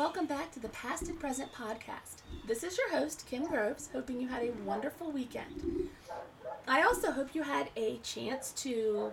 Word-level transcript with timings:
welcome 0.00 0.24
back 0.24 0.50
to 0.50 0.58
the 0.58 0.68
Past 0.70 1.08
and 1.10 1.20
Present 1.20 1.52
podcast. 1.52 2.22
This 2.46 2.64
is 2.64 2.78
your 2.78 2.88
host, 2.88 3.26
Kim 3.28 3.44
Groves, 3.44 3.90
hoping 3.92 4.18
you 4.18 4.28
had 4.28 4.42
a 4.42 4.50
wonderful 4.64 5.12
weekend. 5.12 5.90
I 6.66 6.80
also 6.80 7.10
hope 7.10 7.34
you 7.34 7.42
had 7.42 7.68
a 7.76 7.98
chance 7.98 8.52
to 8.62 9.12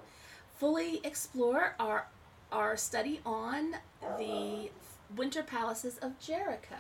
fully 0.56 1.02
explore 1.04 1.76
our, 1.78 2.08
our 2.54 2.78
study 2.78 3.20
on 3.26 3.76
the 4.18 4.70
winter 5.14 5.44
palaces 5.44 5.98
of 5.98 6.18
Jericho 6.22 6.80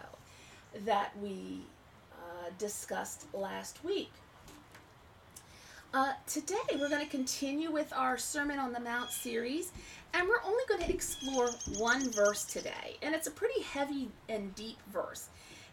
that 0.85 1.11
we 1.21 1.63
uh, 2.13 2.51
discussed 2.57 3.25
last 3.33 3.83
week. 3.83 4.11
Uh, 5.93 6.11
today, 6.27 6.55
we're 6.73 6.89
going 6.89 7.03
to 7.03 7.09
continue 7.09 7.71
with 7.71 7.93
our 7.93 8.17
Sermon 8.17 8.59
on 8.59 8.73
the 8.73 8.79
Mount 8.79 9.09
series, 9.09 9.71
and 10.13 10.27
we're 10.27 10.43
only 10.45 10.63
going 10.67 10.81
to 10.81 10.93
explore 10.93 11.49
one 11.77 12.11
verse 12.11 12.43
today. 12.43 12.97
And 13.01 13.15
it's 13.15 13.27
a 13.27 13.31
pretty 13.31 13.61
heavy 13.61 14.09
and 14.27 14.53
deep 14.53 14.77
verse. 14.91 15.29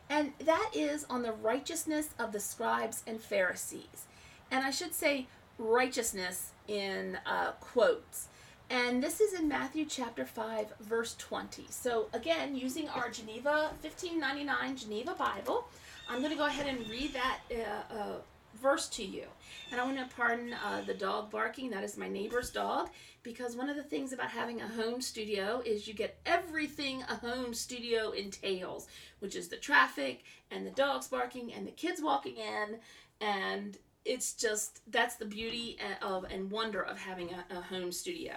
And 0.08 0.32
that 0.44 0.70
is 0.72 1.04
on 1.10 1.22
the 1.22 1.32
righteousness 1.32 2.10
of 2.20 2.30
the 2.30 2.38
scribes 2.38 3.02
and 3.08 3.20
Pharisees. 3.20 4.06
And 4.52 4.64
I 4.64 4.70
should 4.70 4.94
say 4.94 5.26
righteousness 5.58 6.52
in 6.68 7.18
uh, 7.26 7.52
quotes. 7.60 8.28
And 8.70 9.02
this 9.02 9.20
is 9.20 9.34
in 9.34 9.48
Matthew 9.48 9.84
chapter 9.84 10.24
5, 10.24 10.74
verse 10.80 11.16
20. 11.16 11.66
So, 11.70 12.06
again, 12.12 12.54
using 12.54 12.88
our 12.88 13.10
Geneva 13.10 13.72
1599 13.82 14.76
Geneva 14.76 15.14
Bible, 15.18 15.66
I'm 16.08 16.20
going 16.20 16.30
to 16.30 16.38
go 16.38 16.46
ahead 16.46 16.68
and 16.68 16.88
read 16.88 17.12
that 17.14 17.38
uh, 17.50 17.94
uh, 17.94 18.16
verse 18.64 18.88
to 18.88 19.04
you. 19.04 19.26
And 19.70 19.78
I 19.78 19.84
want 19.84 19.98
to 19.98 20.16
pardon 20.16 20.54
uh, 20.54 20.80
the 20.86 20.94
dog 20.94 21.30
barking. 21.30 21.68
That 21.68 21.84
is 21.84 21.98
my 21.98 22.08
neighbor's 22.08 22.50
dog. 22.50 22.88
Because 23.22 23.54
one 23.56 23.68
of 23.68 23.76
the 23.76 23.82
things 23.82 24.14
about 24.14 24.30
having 24.30 24.62
a 24.62 24.66
home 24.66 25.02
studio 25.02 25.62
is 25.66 25.86
you 25.86 25.92
get 25.92 26.18
everything 26.24 27.02
a 27.02 27.16
home 27.16 27.52
studio 27.52 28.12
entails, 28.12 28.88
which 29.18 29.36
is 29.36 29.48
the 29.48 29.58
traffic 29.58 30.24
and 30.50 30.66
the 30.66 30.70
dogs 30.70 31.08
barking 31.08 31.52
and 31.52 31.66
the 31.66 31.72
kids 31.72 32.00
walking 32.02 32.36
in. 32.38 32.78
And 33.20 33.76
it's 34.06 34.32
just, 34.32 34.80
that's 34.90 35.16
the 35.16 35.26
beauty 35.26 35.78
of 36.00 36.24
and 36.24 36.50
wonder 36.50 36.82
of 36.82 36.98
having 36.98 37.28
a, 37.30 37.58
a 37.58 37.60
home 37.60 37.92
studio. 37.92 38.36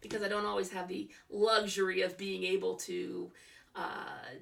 Because 0.00 0.22
I 0.22 0.28
don't 0.28 0.46
always 0.46 0.70
have 0.70 0.86
the 0.86 1.08
luxury 1.30 2.02
of 2.02 2.16
being 2.16 2.44
able 2.44 2.76
to. 2.76 3.32
Uh, 3.74 4.38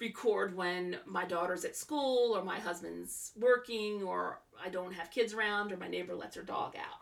record 0.00 0.56
when 0.56 0.96
my 1.06 1.24
daughter's 1.24 1.64
at 1.64 1.76
school 1.76 2.36
or 2.36 2.42
my 2.42 2.58
husband's 2.58 3.32
working 3.38 4.02
or 4.02 4.40
I 4.62 4.70
don't 4.70 4.94
have 4.94 5.10
kids 5.10 5.34
around 5.34 5.72
or 5.72 5.76
my 5.76 5.88
neighbor 5.88 6.14
lets 6.14 6.36
her 6.36 6.42
dog 6.42 6.74
out. 6.76 7.00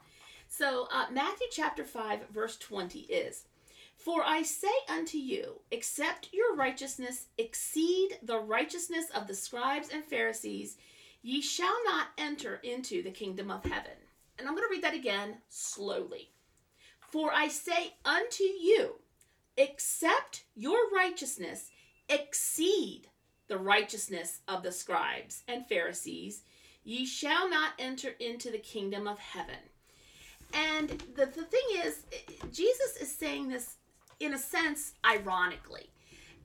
So, 0.48 0.88
uh, 0.92 1.06
Matthew 1.12 1.46
chapter 1.50 1.84
5, 1.84 2.30
verse 2.30 2.56
20 2.56 3.00
is 3.00 3.44
For 3.96 4.22
I 4.24 4.42
say 4.42 4.68
unto 4.88 5.18
you, 5.18 5.60
except 5.70 6.30
your 6.32 6.56
righteousness 6.56 7.26
exceed 7.36 8.18
the 8.22 8.38
righteousness 8.38 9.06
of 9.14 9.26
the 9.26 9.34
scribes 9.34 9.90
and 9.92 10.04
Pharisees, 10.04 10.76
ye 11.22 11.40
shall 11.40 11.76
not 11.84 12.08
enter 12.16 12.56
into 12.62 13.02
the 13.02 13.10
kingdom 13.10 13.50
of 13.50 13.64
heaven. 13.64 13.92
And 14.38 14.48
I'm 14.48 14.54
going 14.54 14.66
to 14.66 14.72
read 14.72 14.84
that 14.84 14.94
again 14.94 15.38
slowly. 15.48 16.30
For 17.10 17.32
I 17.32 17.48
say 17.48 17.94
unto 18.04 18.44
you, 18.44 18.96
except 19.56 20.44
your 20.54 20.90
righteousness 20.90 21.70
exceed 22.08 23.08
the 23.48 23.58
righteousness 23.58 24.40
of 24.48 24.62
the 24.62 24.72
scribes 24.72 25.42
and 25.48 25.66
Pharisees, 25.66 26.42
ye 26.84 27.06
shall 27.06 27.48
not 27.48 27.72
enter 27.78 28.10
into 28.20 28.50
the 28.50 28.58
kingdom 28.58 29.06
of 29.06 29.18
heaven. 29.18 29.56
And 30.54 30.88
the, 31.14 31.26
the 31.26 31.44
thing 31.44 31.84
is, 31.84 32.04
Jesus 32.52 32.96
is 33.00 33.14
saying 33.14 33.48
this 33.48 33.76
in 34.20 34.34
a 34.34 34.38
sense 34.38 34.94
ironically. 35.04 35.90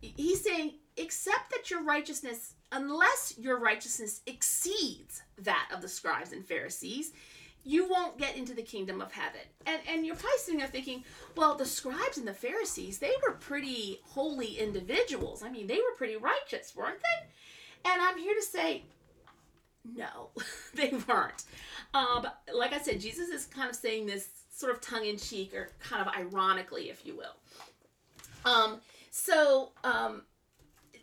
He's 0.01 0.43
saying, 0.43 0.73
except 0.97 1.49
that 1.51 1.71
your 1.71 1.83
righteousness, 1.83 2.55
unless 2.71 3.35
your 3.37 3.59
righteousness 3.59 4.21
exceeds 4.27 5.21
that 5.37 5.69
of 5.73 5.81
the 5.81 5.87
scribes 5.87 6.33
and 6.33 6.45
Pharisees, 6.45 7.13
you 7.63 7.87
won't 7.89 8.17
get 8.17 8.35
into 8.35 8.53
the 8.53 8.61
kingdom 8.61 9.01
of 9.01 9.11
heaven. 9.11 9.41
And 9.65 9.79
and 9.89 10.05
you're 10.05 10.15
probably 10.15 10.37
sitting 10.39 10.59
there 10.59 10.67
thinking, 10.67 11.03
well, 11.35 11.55
the 11.55 11.65
scribes 11.65 12.17
and 12.17 12.27
the 12.27 12.33
Pharisees, 12.33 12.99
they 12.99 13.13
were 13.25 13.33
pretty 13.33 13.99
holy 14.03 14.59
individuals. 14.59 15.43
I 15.43 15.49
mean, 15.49 15.67
they 15.67 15.77
were 15.77 15.95
pretty 15.97 16.17
righteous, 16.17 16.75
weren't 16.75 16.99
they? 16.99 17.91
And 17.91 18.01
I'm 18.01 18.17
here 18.17 18.35
to 18.35 18.41
say, 18.41 18.83
no, 19.85 20.29
they 20.73 20.93
weren't. 21.07 21.43
Um, 21.93 22.27
like 22.53 22.73
I 22.73 22.79
said, 22.79 22.99
Jesus 22.99 23.29
is 23.29 23.45
kind 23.45 23.69
of 23.69 23.75
saying 23.75 24.05
this 24.05 24.29
sort 24.51 24.73
of 24.73 24.81
tongue 24.81 25.05
in 25.05 25.17
cheek 25.17 25.53
or 25.53 25.69
kind 25.79 26.07
of 26.07 26.13
ironically, 26.15 26.89
if 26.89 27.05
you 27.05 27.15
will. 27.17 27.35
Um, 28.45 28.79
so 29.11 29.71
um, 29.83 30.23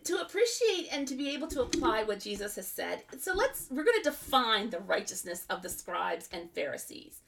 to 0.03 0.21
appreciate 0.21 0.87
and 0.91 1.07
to 1.07 1.15
be 1.15 1.29
able 1.31 1.47
to 1.47 1.61
apply 1.61 2.03
what 2.03 2.19
Jesus 2.19 2.55
has 2.55 2.67
said. 2.67 3.03
So 3.19 3.33
let's 3.33 3.67
we're 3.69 3.83
going 3.83 4.01
to 4.01 4.09
define 4.09 4.69
the 4.69 4.79
righteousness 4.79 5.45
of 5.49 5.61
the 5.61 5.69
scribes 5.69 6.27
and 6.31 6.49
Pharisees. 6.51 7.19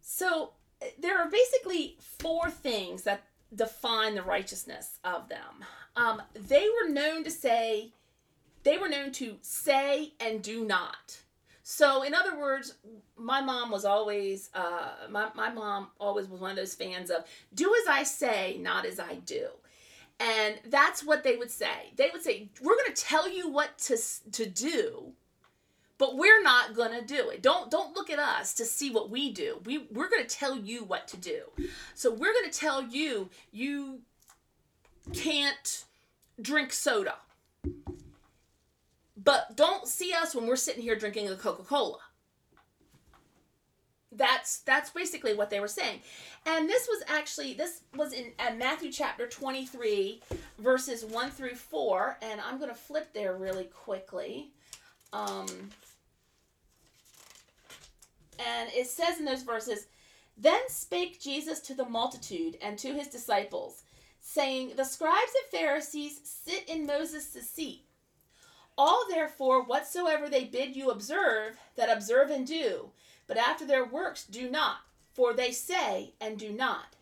So 0.00 0.52
there 0.98 1.18
are 1.18 1.30
basically 1.30 1.96
four 2.00 2.50
things 2.50 3.02
that 3.02 3.22
define 3.54 4.14
the 4.14 4.22
righteousness 4.22 4.98
of 5.04 5.28
them. 5.28 5.64
Um, 5.96 6.22
they 6.34 6.66
were 6.68 6.90
known 6.90 7.24
to 7.24 7.30
say, 7.30 7.92
they 8.64 8.78
were 8.78 8.88
known 8.88 9.12
to 9.12 9.36
say 9.42 10.14
and 10.18 10.42
do 10.42 10.64
not. 10.64 11.20
So, 11.62 12.02
in 12.02 12.14
other 12.14 12.38
words, 12.38 12.74
my 13.16 13.40
mom 13.40 13.70
was 13.70 13.86
always, 13.86 14.50
uh, 14.54 14.90
my, 15.08 15.28
my 15.34 15.50
mom 15.50 15.88
always 15.98 16.28
was 16.28 16.40
one 16.40 16.50
of 16.50 16.56
those 16.56 16.74
fans 16.74 17.10
of 17.10 17.24
do 17.54 17.74
as 17.82 17.88
I 17.88 18.02
say, 18.02 18.58
not 18.60 18.84
as 18.84 19.00
I 19.00 19.14
do. 19.14 19.48
And 20.20 20.60
that's 20.66 21.04
what 21.04 21.24
they 21.24 21.36
would 21.36 21.50
say. 21.50 21.92
They 21.96 22.10
would 22.12 22.22
say, 22.22 22.48
"We're 22.60 22.76
going 22.76 22.94
to 22.94 23.02
tell 23.02 23.28
you 23.28 23.48
what 23.48 23.76
to 23.78 23.98
to 24.32 24.46
do, 24.46 25.12
but 25.98 26.16
we're 26.16 26.42
not 26.42 26.74
going 26.74 26.92
to 26.92 27.04
do 27.04 27.30
it. 27.30 27.42
Don't 27.42 27.70
don't 27.70 27.96
look 27.96 28.10
at 28.10 28.18
us 28.18 28.54
to 28.54 28.64
see 28.64 28.90
what 28.90 29.10
we 29.10 29.32
do. 29.32 29.60
We 29.64 29.86
we're 29.90 30.08
going 30.08 30.24
to 30.24 30.36
tell 30.36 30.56
you 30.56 30.84
what 30.84 31.08
to 31.08 31.16
do. 31.16 31.42
So 31.94 32.12
we're 32.12 32.32
going 32.32 32.50
to 32.50 32.58
tell 32.58 32.82
you 32.82 33.28
you 33.52 34.00
can't 35.12 35.84
drink 36.40 36.72
soda. 36.72 37.16
But 39.16 39.56
don't 39.56 39.86
see 39.88 40.12
us 40.12 40.34
when 40.34 40.46
we're 40.46 40.56
sitting 40.56 40.82
here 40.82 40.96
drinking 40.96 41.28
a 41.28 41.36
Coca-Cola 41.36 41.98
that's 44.16 44.58
that's 44.60 44.90
basically 44.90 45.34
what 45.34 45.50
they 45.50 45.60
were 45.60 45.68
saying. 45.68 46.00
And 46.46 46.68
this 46.68 46.88
was 46.88 47.02
actually 47.08 47.54
this 47.54 47.80
was 47.96 48.12
in 48.12 48.32
matthew 48.58 48.92
chapter 48.92 49.26
23 49.26 50.20
verses 50.58 51.04
1 51.04 51.30
through 51.30 51.54
4 51.54 52.18
and 52.22 52.40
i'm 52.40 52.58
going 52.58 52.70
to 52.70 52.76
flip 52.76 53.12
there 53.12 53.34
really 53.34 53.64
quickly. 53.64 54.50
Um, 55.12 55.46
and 58.38 58.68
it 58.74 58.88
says 58.88 59.18
in 59.18 59.24
those 59.24 59.42
verses 59.42 59.86
then 60.36 60.60
spake 60.68 61.20
jesus 61.20 61.60
to 61.60 61.74
the 61.74 61.84
multitude 61.84 62.56
and 62.60 62.78
to 62.78 62.92
his 62.92 63.08
disciples 63.08 63.82
saying 64.20 64.72
the 64.76 64.84
scribes 64.84 65.32
and 65.42 65.60
pharisees 65.60 66.20
sit 66.24 66.68
in 66.68 66.86
moses' 66.86 67.48
seat. 67.48 67.84
All 68.76 69.06
therefore 69.08 69.62
whatsoever 69.62 70.28
they 70.28 70.44
bid 70.44 70.74
you 70.74 70.90
observe 70.90 71.56
that 71.76 71.96
observe 71.96 72.30
and 72.30 72.46
do 72.46 72.90
but 73.26 73.36
after 73.36 73.66
their 73.66 73.84
works 73.84 74.24
do 74.24 74.50
not, 74.50 74.78
for 75.12 75.32
they 75.32 75.50
say 75.50 76.14
and 76.20 76.38
do 76.38 76.50
not. 76.50 76.96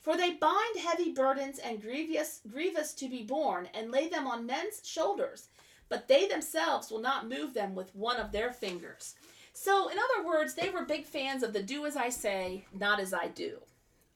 For 0.00 0.16
they 0.16 0.32
bind 0.32 0.76
heavy 0.78 1.12
burdens 1.12 1.58
and 1.58 1.82
grievous, 1.82 2.40
grievous 2.48 2.94
to 2.94 3.08
be 3.08 3.24
borne, 3.24 3.68
and 3.74 3.90
lay 3.90 4.08
them 4.08 4.26
on 4.26 4.46
men's 4.46 4.80
shoulders, 4.84 5.48
but 5.88 6.06
they 6.06 6.26
themselves 6.26 6.90
will 6.90 7.00
not 7.00 7.28
move 7.28 7.54
them 7.54 7.74
with 7.74 7.94
one 7.94 8.18
of 8.18 8.32
their 8.32 8.52
fingers. 8.52 9.14
So, 9.52 9.88
in 9.88 9.96
other 9.98 10.26
words, 10.26 10.54
they 10.54 10.70
were 10.70 10.84
big 10.84 11.06
fans 11.06 11.42
of 11.42 11.52
the 11.52 11.62
do 11.62 11.86
as 11.86 11.96
I 11.96 12.10
say, 12.10 12.66
not 12.72 13.00
as 13.00 13.12
I 13.12 13.28
do 13.28 13.58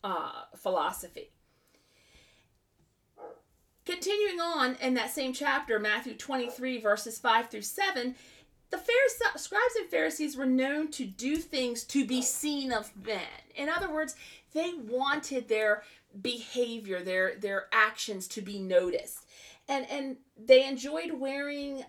uh, 0.04 0.44
philosophy. 0.56 1.30
Continuing 3.86 4.40
on 4.40 4.76
in 4.76 4.94
that 4.94 5.10
same 5.10 5.32
chapter, 5.32 5.78
Matthew 5.78 6.14
23, 6.14 6.80
verses 6.80 7.18
5 7.18 7.48
through 7.48 7.62
7, 7.62 8.14
the 8.70 8.78
Pharisees, 8.78 9.43
scribes 9.43 9.76
and 9.78 9.88
Pharisees 9.88 10.37
were 10.37 10.46
known 10.46 10.90
to 10.93 11.05
do 11.05 11.37
things 11.37 11.84
to 11.84 12.05
be 12.05 12.22
seen 12.22 12.72
of 12.72 12.90
men. 13.05 13.20
In 13.56 13.69
other 13.69 13.93
words, 13.93 14.17
they 14.52 14.72
wanted 14.88 15.49
their 15.49 15.82
behavior, 16.20 17.02
their 17.02 17.37
their 17.37 17.67
actions 17.72 18.26
to 18.28 18.43
be 18.43 18.58
noticed. 18.58 19.26
And 19.69 19.88
and 19.90 20.17
they 20.37 20.67
enjoyed 20.67 21.12
wearing 21.12 21.84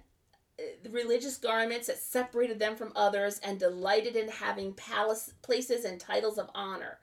uh, 0.59 0.89
religious 0.89 1.37
garments 1.37 1.87
that 1.87 1.97
separated 1.99 2.59
them 2.59 2.75
from 2.75 2.93
others 2.95 3.39
and 3.43 3.59
delighted 3.59 4.15
in 4.15 4.29
having 4.29 4.73
palace 4.73 5.33
places 5.41 5.85
and 5.85 5.99
titles 5.99 6.37
of 6.37 6.49
honor. 6.53 6.99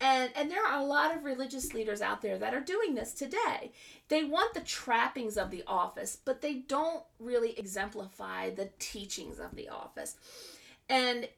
And 0.00 0.30
and 0.36 0.50
there 0.50 0.64
are 0.66 0.80
a 0.80 0.84
lot 0.84 1.14
of 1.14 1.24
religious 1.24 1.72
leaders 1.72 2.02
out 2.02 2.20
there 2.20 2.38
that 2.38 2.54
are 2.54 2.60
doing 2.60 2.94
this 2.94 3.12
today. 3.12 3.72
They 4.08 4.24
want 4.24 4.54
the 4.54 4.60
trappings 4.60 5.36
of 5.36 5.50
the 5.50 5.64
office, 5.66 6.18
but 6.24 6.40
they 6.42 6.54
don't 6.54 7.04
really 7.18 7.58
exemplify 7.58 8.50
the 8.50 8.70
teachings 8.78 9.38
of 9.38 9.54
the 9.54 9.68
office. 9.68 10.16
And 10.88 11.28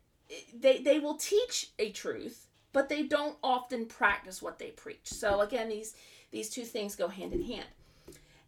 they 0.58 0.78
they 0.78 0.98
will 0.98 1.14
teach 1.16 1.70
a 1.78 1.92
truth, 1.92 2.48
but 2.72 2.88
they 2.88 3.02
don't 3.04 3.36
often 3.42 3.86
practice 3.86 4.42
what 4.42 4.58
they 4.58 4.70
preach. 4.70 5.04
So 5.04 5.40
again, 5.40 5.68
these 5.68 5.94
these 6.30 6.50
two 6.50 6.64
things 6.64 6.96
go 6.96 7.08
hand 7.08 7.32
in 7.32 7.42
hand. 7.42 7.66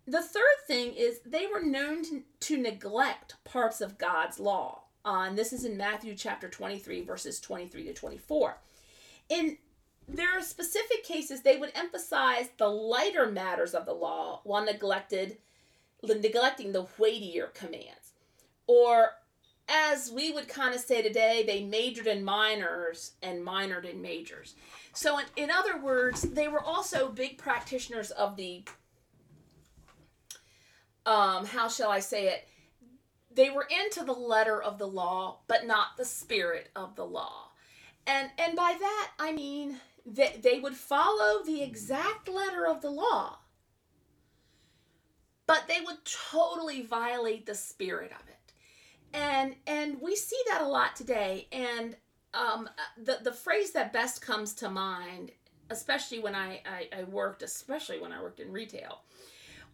the 0.06 0.22
third 0.22 0.58
thing 0.66 0.94
is 0.94 1.20
they 1.24 1.46
were 1.46 1.62
known 1.62 2.02
to, 2.04 2.22
to 2.40 2.56
neglect 2.56 3.36
parts 3.44 3.80
of 3.80 3.98
God's 3.98 4.40
law. 4.40 4.82
Uh, 5.04 5.24
and 5.28 5.38
this 5.38 5.52
is 5.52 5.64
in 5.64 5.76
Matthew 5.76 6.14
chapter 6.14 6.48
23, 6.48 7.02
verses 7.02 7.40
23 7.40 7.84
to 7.84 7.94
24. 7.94 8.58
In 9.28 9.58
there 10.08 10.38
are 10.38 10.42
specific 10.42 11.04
cases 11.04 11.42
they 11.42 11.58
would 11.58 11.72
emphasize 11.74 12.48
the 12.56 12.68
lighter 12.68 13.26
matters 13.30 13.74
of 13.74 13.84
the 13.84 13.92
law 13.92 14.40
while 14.44 14.64
neglected 14.64 15.38
neglecting 16.02 16.72
the 16.72 16.86
weightier 16.96 17.48
commands. 17.48 18.12
Or 18.66 19.12
as 19.68 20.10
we 20.10 20.32
would 20.32 20.48
kind 20.48 20.74
of 20.74 20.80
say 20.80 21.02
today, 21.02 21.44
they 21.46 21.64
majored 21.64 22.06
in 22.06 22.24
minors 22.24 23.12
and 23.22 23.44
minored 23.44 23.84
in 23.84 24.00
majors. 24.00 24.54
So, 24.94 25.18
in, 25.18 25.26
in 25.36 25.50
other 25.50 25.78
words, 25.78 26.22
they 26.22 26.48
were 26.48 26.62
also 26.62 27.08
big 27.08 27.36
practitioners 27.36 28.10
of 28.10 28.36
the, 28.36 28.64
um, 31.04 31.44
how 31.44 31.68
shall 31.68 31.90
I 31.90 32.00
say 32.00 32.28
it? 32.28 32.48
They 33.30 33.50
were 33.50 33.68
into 33.84 34.04
the 34.04 34.12
letter 34.12 34.60
of 34.62 34.78
the 34.78 34.88
law, 34.88 35.40
but 35.48 35.66
not 35.66 35.96
the 35.96 36.04
spirit 36.04 36.70
of 36.74 36.96
the 36.96 37.04
law. 37.04 37.50
And, 38.06 38.30
and 38.38 38.56
by 38.56 38.74
that, 38.78 39.10
I 39.18 39.32
mean 39.32 39.78
that 40.14 40.42
they 40.42 40.58
would 40.60 40.74
follow 40.74 41.42
the 41.44 41.62
exact 41.62 42.28
letter 42.28 42.66
of 42.66 42.80
the 42.80 42.90
law, 42.90 43.38
but 45.46 45.64
they 45.68 45.80
would 45.84 45.98
totally 46.04 46.82
violate 46.82 47.46
the 47.46 47.54
spirit 47.54 48.12
of 48.12 48.26
it. 48.28 48.52
And 49.12 49.56
and 49.66 50.00
we 50.00 50.16
see 50.16 50.40
that 50.48 50.60
a 50.60 50.68
lot 50.68 50.96
today. 50.96 51.48
And 51.52 51.96
um, 52.34 52.68
the 53.02 53.18
the 53.22 53.32
phrase 53.32 53.72
that 53.72 53.92
best 53.92 54.20
comes 54.20 54.54
to 54.54 54.68
mind 54.68 55.32
especially 55.70 56.18
when 56.18 56.34
I, 56.34 56.62
I, 56.64 57.00
I 57.00 57.04
worked 57.04 57.42
especially 57.42 58.00
when 58.00 58.10
i 58.10 58.22
worked 58.22 58.40
in 58.40 58.50
retail 58.50 59.02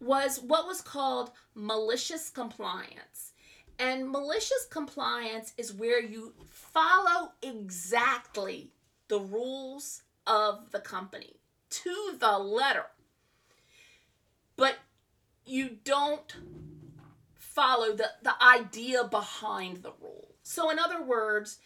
was 0.01 0.41
what 0.41 0.67
was 0.67 0.81
called 0.81 1.31
malicious 1.55 2.31
compliance. 2.31 3.33
And 3.79 4.11
malicious 4.11 4.67
compliance 4.71 5.53
is 5.57 5.73
where 5.73 6.01
you 6.01 6.33
follow 6.45 7.33
exactly 7.43 8.71
the 9.09 9.19
rules 9.19 10.03
of 10.27 10.71
the 10.71 10.81
company 10.81 11.37
to 11.71 12.17
the 12.19 12.39
letter 12.39 12.87
but 14.57 14.77
you 15.45 15.77
don't 15.85 16.37
follow 17.35 17.95
the, 17.95 18.11
the 18.23 18.35
idea 18.43 19.05
behind 19.05 19.83
the 19.83 19.93
rule. 20.01 20.35
So, 20.43 20.71
in 20.71 20.79
other 20.79 21.03
words, 21.03 21.59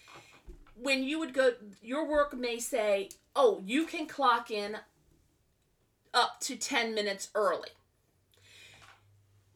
when 0.75 1.03
you 1.03 1.19
would 1.19 1.35
go, 1.35 1.53
your 1.83 2.07
work 2.07 2.35
may 2.37 2.59
say, 2.59 3.09
oh, 3.35 3.63
you 3.65 3.85
can 3.85 4.07
clock 4.07 4.51
in 4.51 4.79
up 6.15 6.41
to 6.41 6.57
10 6.57 6.95
minutes 6.95 7.29
early. 7.35 7.71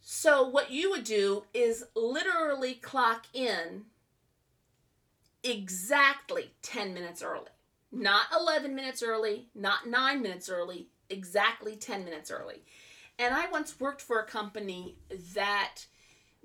So, 0.01 0.47
what 0.47 0.71
you 0.71 0.91
would 0.91 1.05
do 1.05 1.45
is 1.55 1.85
literally 1.95 2.75
clock 2.75 3.27
in 3.33 3.85
exactly 5.45 6.53
10 6.63 6.95
minutes 6.95 7.23
early. 7.23 7.52
Not 7.93 8.27
11 8.35 8.75
minutes 8.75 9.03
early, 9.03 9.49
not 9.55 9.87
9 9.87 10.23
minutes 10.23 10.49
early, 10.49 10.89
exactly 11.11 11.77
10 11.77 12.05
minutes 12.05 12.31
early. 12.31 12.65
And 13.19 13.35
I 13.35 13.51
once 13.51 13.79
worked 13.79 14.01
for 14.01 14.19
a 14.19 14.27
company 14.27 14.97
that 15.35 15.85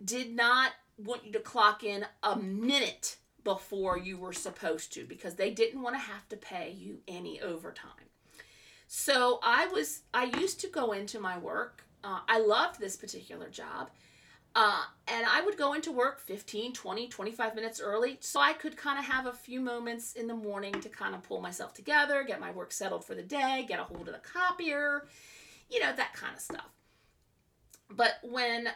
did 0.03 0.35
not 0.35 0.73
want 0.97 1.25
you 1.25 1.31
to 1.31 1.39
clock 1.39 1.83
in 1.83 2.05
a 2.21 2.35
minute 2.35 3.17
before 3.43 3.97
you 3.97 4.17
were 4.17 4.33
supposed 4.33 4.91
to 4.93 5.05
because 5.05 5.35
they 5.35 5.51
didn't 5.51 5.81
want 5.81 5.95
to 5.95 5.99
have 5.99 6.27
to 6.27 6.35
pay 6.35 6.69
you 6.77 6.97
any 7.07 7.39
overtime. 7.39 7.91
So 8.87 9.39
I 9.41 9.67
was, 9.67 10.01
I 10.13 10.25
used 10.25 10.59
to 10.61 10.67
go 10.67 10.91
into 10.91 11.19
my 11.19 11.37
work. 11.37 11.85
Uh, 12.03 12.19
I 12.27 12.39
loved 12.39 12.79
this 12.79 12.97
particular 12.97 13.49
job. 13.49 13.89
Uh, 14.59 14.81
and 15.07 15.23
I 15.23 15.41
would 15.41 15.55
go 15.55 15.73
into 15.73 15.91
work 15.91 16.19
15, 16.19 16.73
20, 16.73 17.07
25 17.09 17.53
minutes 17.53 17.79
early 17.79 18.17
so 18.21 18.39
I 18.39 18.53
could 18.53 18.75
kind 18.75 18.97
of 18.97 19.05
have 19.05 19.27
a 19.27 19.31
few 19.31 19.61
moments 19.61 20.13
in 20.13 20.25
the 20.25 20.33
morning 20.33 20.73
to 20.81 20.89
kind 20.89 21.13
of 21.13 21.21
pull 21.21 21.41
myself 21.41 21.75
together, 21.75 22.23
get 22.23 22.39
my 22.39 22.49
work 22.49 22.71
settled 22.71 23.05
for 23.05 23.13
the 23.13 23.21
day, 23.21 23.67
get 23.69 23.79
a 23.79 23.83
hold 23.83 24.07
of 24.07 24.15
the 24.15 24.19
copier, 24.19 25.05
you 25.69 25.79
know, 25.79 25.95
that 25.95 26.15
kind 26.15 26.33
of 26.33 26.41
stuff. 26.41 26.71
But 27.91 28.13
when 28.23 28.69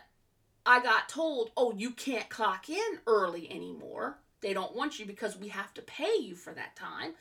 I 0.68 0.84
got 0.84 1.10
told, 1.10 1.50
oh, 1.58 1.74
you 1.76 1.90
can't 1.90 2.30
clock 2.30 2.70
in 2.70 3.00
early 3.08 3.52
anymore. 3.52 4.20
They 4.42 4.54
don't 4.54 4.76
want 4.76 5.00
you 5.00 5.08
because 5.08 5.36
we 5.36 5.48
have 5.48 5.74
to 5.74 5.82
pay 5.82 6.16
you 6.20 6.36
for 6.36 6.54
that 6.54 6.76
time. 6.76 7.14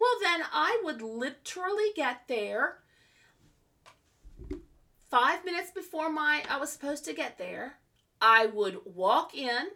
Well, 0.00 0.14
then 0.22 0.42
I 0.52 0.80
would 0.84 1.02
literally 1.02 1.90
get 1.96 2.28
there 2.28 2.78
five 5.10 5.44
minutes 5.44 5.72
before 5.72 6.08
my 6.08 6.44
I 6.48 6.58
was 6.58 6.70
supposed 6.70 7.04
to 7.06 7.12
get 7.12 7.36
there. 7.36 7.78
I 8.20 8.46
would 8.46 8.80
walk 8.84 9.34
in. 9.34 9.68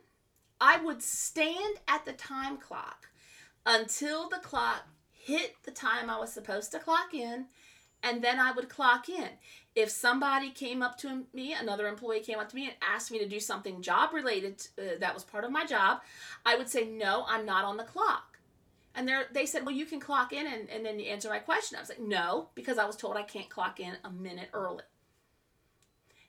I 0.60 0.78
would 0.78 1.02
stand 1.02 1.76
at 1.88 2.04
the 2.04 2.12
time 2.12 2.58
clock 2.58 3.08
until 3.64 4.28
the 4.28 4.38
clock 4.38 4.86
hit 5.12 5.54
the 5.64 5.70
time 5.70 6.10
I 6.10 6.18
was 6.18 6.32
supposed 6.32 6.72
to 6.72 6.78
clock 6.78 7.14
in, 7.14 7.46
and 8.02 8.22
then 8.22 8.38
I 8.38 8.52
would 8.52 8.68
clock 8.68 9.08
in 9.08 9.30
if 9.74 9.90
somebody 9.90 10.50
came 10.50 10.82
up 10.82 10.98
to 10.98 11.24
me, 11.32 11.54
another 11.54 11.86
employee 11.86 12.20
came 12.20 12.38
up 12.38 12.48
to 12.48 12.56
me 12.56 12.64
and 12.64 12.74
asked 12.82 13.10
me 13.10 13.18
to 13.18 13.28
do 13.28 13.38
something 13.38 13.82
job 13.82 14.12
related 14.12 14.66
uh, 14.78 14.98
that 14.98 15.14
was 15.14 15.22
part 15.22 15.44
of 15.44 15.52
my 15.52 15.64
job, 15.64 16.00
I 16.44 16.56
would 16.56 16.68
say, 16.68 16.84
No, 16.84 17.24
I'm 17.28 17.46
not 17.46 17.64
on 17.64 17.76
the 17.76 17.84
clock. 17.84 18.38
And 18.94 19.08
they 19.32 19.46
said, 19.46 19.64
Well, 19.64 19.74
you 19.74 19.86
can 19.86 20.00
clock 20.00 20.32
in 20.32 20.46
and, 20.46 20.68
and 20.68 20.84
then 20.84 20.98
you 20.98 21.06
answer 21.06 21.28
my 21.28 21.38
question. 21.38 21.76
I 21.76 21.80
was 21.80 21.88
like, 21.88 22.00
No, 22.00 22.48
because 22.54 22.78
I 22.78 22.84
was 22.84 22.96
told 22.96 23.16
I 23.16 23.22
can't 23.22 23.48
clock 23.48 23.78
in 23.78 23.94
a 24.04 24.10
minute 24.10 24.48
early. 24.52 24.82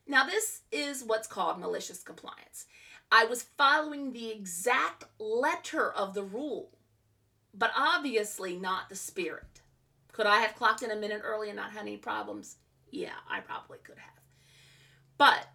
Now, 0.08 0.26
this 0.26 0.62
is 0.72 1.04
what's 1.04 1.28
called 1.28 1.60
malicious 1.60 2.04
compliance. 2.04 2.66
I 3.12 3.26
was 3.26 3.44
following 3.44 4.12
the 4.12 4.32
exact 4.32 5.06
letter 5.20 5.92
of 5.92 6.14
the 6.14 6.24
rule, 6.24 6.70
but 7.54 7.72
obviously 7.76 8.58
not 8.58 8.90
the 8.90 8.96
spirit. 8.96 9.62
Could 10.12 10.26
I 10.26 10.40
have 10.40 10.56
clocked 10.56 10.82
in 10.84 10.92
a 10.92 10.96
minute 10.96 11.22
early 11.24 11.50
and 11.50 11.58
not 11.58 11.72
had 11.72 11.82
any 11.82 11.98
problems? 11.98 12.58
Yeah, 12.90 13.16
I 13.30 13.40
probably 13.40 13.80
could 13.84 13.98
have. 13.98 14.22
But 15.18 15.48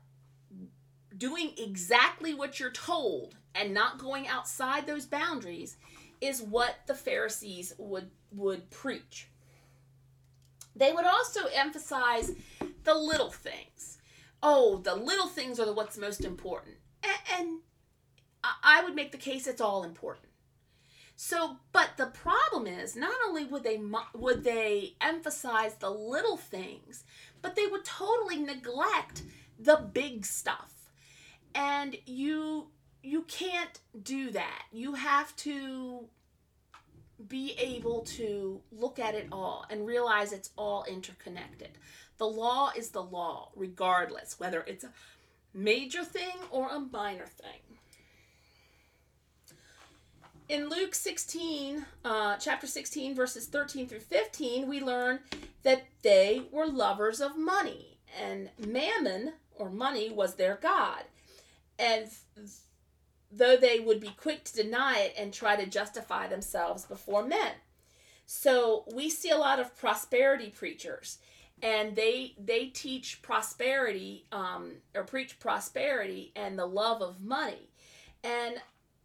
doing 1.17 1.53
exactly 1.59 2.35
what 2.35 2.61
you're 2.61 2.71
told 2.71 3.37
and 3.55 3.73
not 3.73 3.99
going 3.99 4.29
outside 4.29 4.87
those 4.87 5.07
boundaries 5.07 5.77
is 6.21 6.43
what 6.43 6.77
the 6.87 6.95
Pharisees 6.95 7.75
would 7.79 8.11
would 8.33 8.71
preach. 8.71 9.29
They 10.75 10.93
would 10.93 11.07
also 11.07 11.47
emphasize 11.55 12.33
the 12.85 12.95
little 12.95 13.31
things. 13.31 13.96
Oh, 14.43 14.79
the 14.79 14.95
little 14.95 15.29
things 15.29 15.59
are 15.59 15.73
what's 15.73 15.99
most 15.99 16.25
important. 16.25 16.77
And, 17.39 17.61
I 18.63 18.85
would 18.85 18.95
make 18.95 19.11
the 19.11 19.19
case 19.19 19.49
it's 19.49 19.61
all 19.61 19.83
important. 19.83 20.29
So, 21.17 21.57
but 21.73 21.97
the 21.97 22.07
problem 22.07 22.67
is 22.67 22.95
not 22.95 23.17
only 23.27 23.45
would 23.45 23.65
they 23.65 23.81
would 24.15 24.45
they 24.45 24.95
emphasize 25.01 25.75
the 25.77 25.91
little 25.91 26.37
things, 26.37 27.05
but 27.43 27.57
they 27.57 27.67
would 27.67 27.85
totally 27.85 28.37
neglect 28.37 29.23
the 29.59 29.77
big 29.93 30.27
stuff. 30.27 30.91
And 31.55 31.97
you 32.05 32.69
you 33.03 33.23
can't 33.23 33.81
do 34.03 34.31
that. 34.33 34.65
You 34.71 34.95
have 34.95 35.35
to 35.37 36.09
be 37.29 37.55
able 37.59 38.01
to 38.01 38.61
look 38.71 38.99
at 38.99 39.15
it 39.15 39.29
all 39.33 39.65
and 39.71 39.87
realize 39.87 40.33
it's 40.33 40.51
all 40.57 40.85
interconnected. 40.85 41.71
The 42.19 42.27
law 42.27 42.73
is 42.77 42.91
the 42.91 43.03
law, 43.03 43.51
regardless 43.55 44.39
whether 44.41 44.65
it's 44.67 44.85
a 44.85 44.93
major 45.55 46.05
thing 46.05 46.37
or 46.51 46.69
a 46.69 46.81
minor 46.81 47.27
thing 47.27 47.77
in 50.49 50.69
Luke 50.69 50.95
16, 50.95 51.85
uh, 52.05 52.37
chapter 52.37 52.67
16, 52.67 53.15
verses 53.15 53.47
13 53.47 53.89
through 53.89 54.01
15, 54.01 54.69
we 54.69 54.81
learn 54.81 55.21
that 55.63 55.87
they 56.03 56.43
were 56.53 56.67
lovers 56.67 57.21
of 57.21 57.37
money, 57.37 57.99
and 58.21 58.51
mammon, 58.59 59.33
or 59.57 59.71
money, 59.71 60.11
was 60.11 60.35
their 60.35 60.57
God. 60.57 61.03
And 61.79 62.09
though 63.37 63.57
they 63.57 63.81
would 63.81 64.01
be 64.01 64.11
quick 64.17 64.45
to 64.45 64.63
deny 64.63 64.99
it 64.99 65.15
and 65.19 65.33
try 65.33 65.57
to 65.57 65.67
justify 65.67 66.27
themselves 66.27 66.85
before 66.85 67.25
men. 67.25 67.53
So 68.25 68.85
we 68.93 69.09
see 69.11 69.31
a 69.31 69.39
lot 69.39 69.61
of 69.61 69.77
prosperity 69.77 70.51
preachers, 70.51 71.19
and 71.63 71.95
they 71.95 72.35
they 72.39 72.67
teach 72.67 73.23
prosperity 73.23 74.27
um, 74.33 74.73
or 74.95 75.05
preach 75.05 75.39
prosperity 75.39 76.33
and 76.35 76.59
the 76.59 76.67
love 76.67 77.03
of 77.03 77.21
money. 77.21 77.71
And 78.25 78.57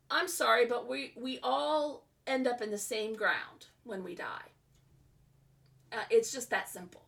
I'm 0.09 0.27
sorry, 0.27 0.65
but 0.65 0.87
we 0.89 1.13
we 1.15 1.39
all 1.43 2.05
end 2.25 2.47
up 2.47 2.61
in 2.61 2.71
the 2.71 2.77
same 2.77 3.13
ground 3.13 3.67
when 3.83 4.03
we 4.03 4.15
die. 4.15 4.49
Uh, 5.91 6.03
it's 6.09 6.31
just 6.31 6.49
that 6.49 6.69
simple. 6.69 7.03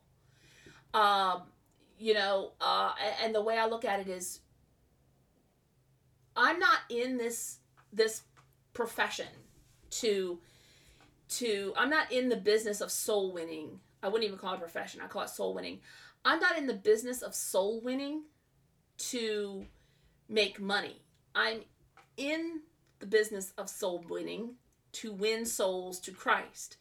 Um, 0.92 1.42
you 1.98 2.14
know, 2.14 2.52
uh, 2.60 2.92
and 3.22 3.34
the 3.34 3.40
way 3.42 3.58
I 3.58 3.66
look 3.66 3.84
at 3.84 4.00
it 4.00 4.08
is, 4.08 4.40
I'm 6.36 6.58
not 6.58 6.78
in 6.88 7.16
this 7.16 7.58
this 7.92 8.22
profession 8.72 9.28
to 9.90 10.38
to 11.28 11.72
I'm 11.76 11.90
not 11.90 12.12
in 12.12 12.28
the 12.28 12.36
business 12.36 12.80
of 12.80 12.90
soul 12.90 13.32
winning. 13.32 13.80
I 14.02 14.08
wouldn't 14.08 14.24
even 14.24 14.38
call 14.38 14.54
it 14.54 14.56
a 14.56 14.60
profession. 14.60 15.00
I 15.02 15.06
call 15.06 15.22
it 15.22 15.30
soul 15.30 15.54
winning. 15.54 15.80
I'm 16.24 16.40
not 16.40 16.58
in 16.58 16.66
the 16.66 16.74
business 16.74 17.22
of 17.22 17.34
soul 17.34 17.80
winning 17.80 18.22
to 18.96 19.66
make 20.28 20.60
money. 20.60 21.02
I'm 21.34 21.60
in 22.16 22.60
the 22.98 23.06
business 23.06 23.52
of 23.58 23.68
soul 23.68 24.04
winning 24.08 24.54
to 24.92 25.12
win 25.12 25.44
souls 25.44 25.98
to 26.00 26.12
Christ 26.12 26.76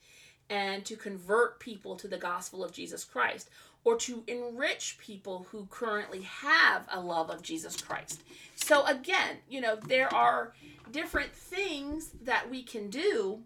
and 0.49 0.85
to 0.85 0.95
convert 0.95 1.59
people 1.59 1.95
to 1.95 2.07
the 2.07 2.17
gospel 2.17 2.63
of 2.63 2.71
Jesus 2.71 3.03
Christ 3.03 3.49
or 3.85 3.97
to 3.97 4.23
enrich 4.27 4.97
people 4.97 5.47
who 5.51 5.67
currently 5.69 6.21
have 6.21 6.85
a 6.89 6.99
love 6.99 7.29
of 7.29 7.41
Jesus 7.41 7.79
Christ. 7.79 8.21
So, 8.55 8.85
again, 8.85 9.37
you 9.49 9.61
know, 9.61 9.75
there 9.75 10.13
are 10.13 10.53
different 10.91 11.33
things 11.33 12.11
that 12.23 12.49
we 12.49 12.63
can 12.63 12.89
do, 12.89 13.41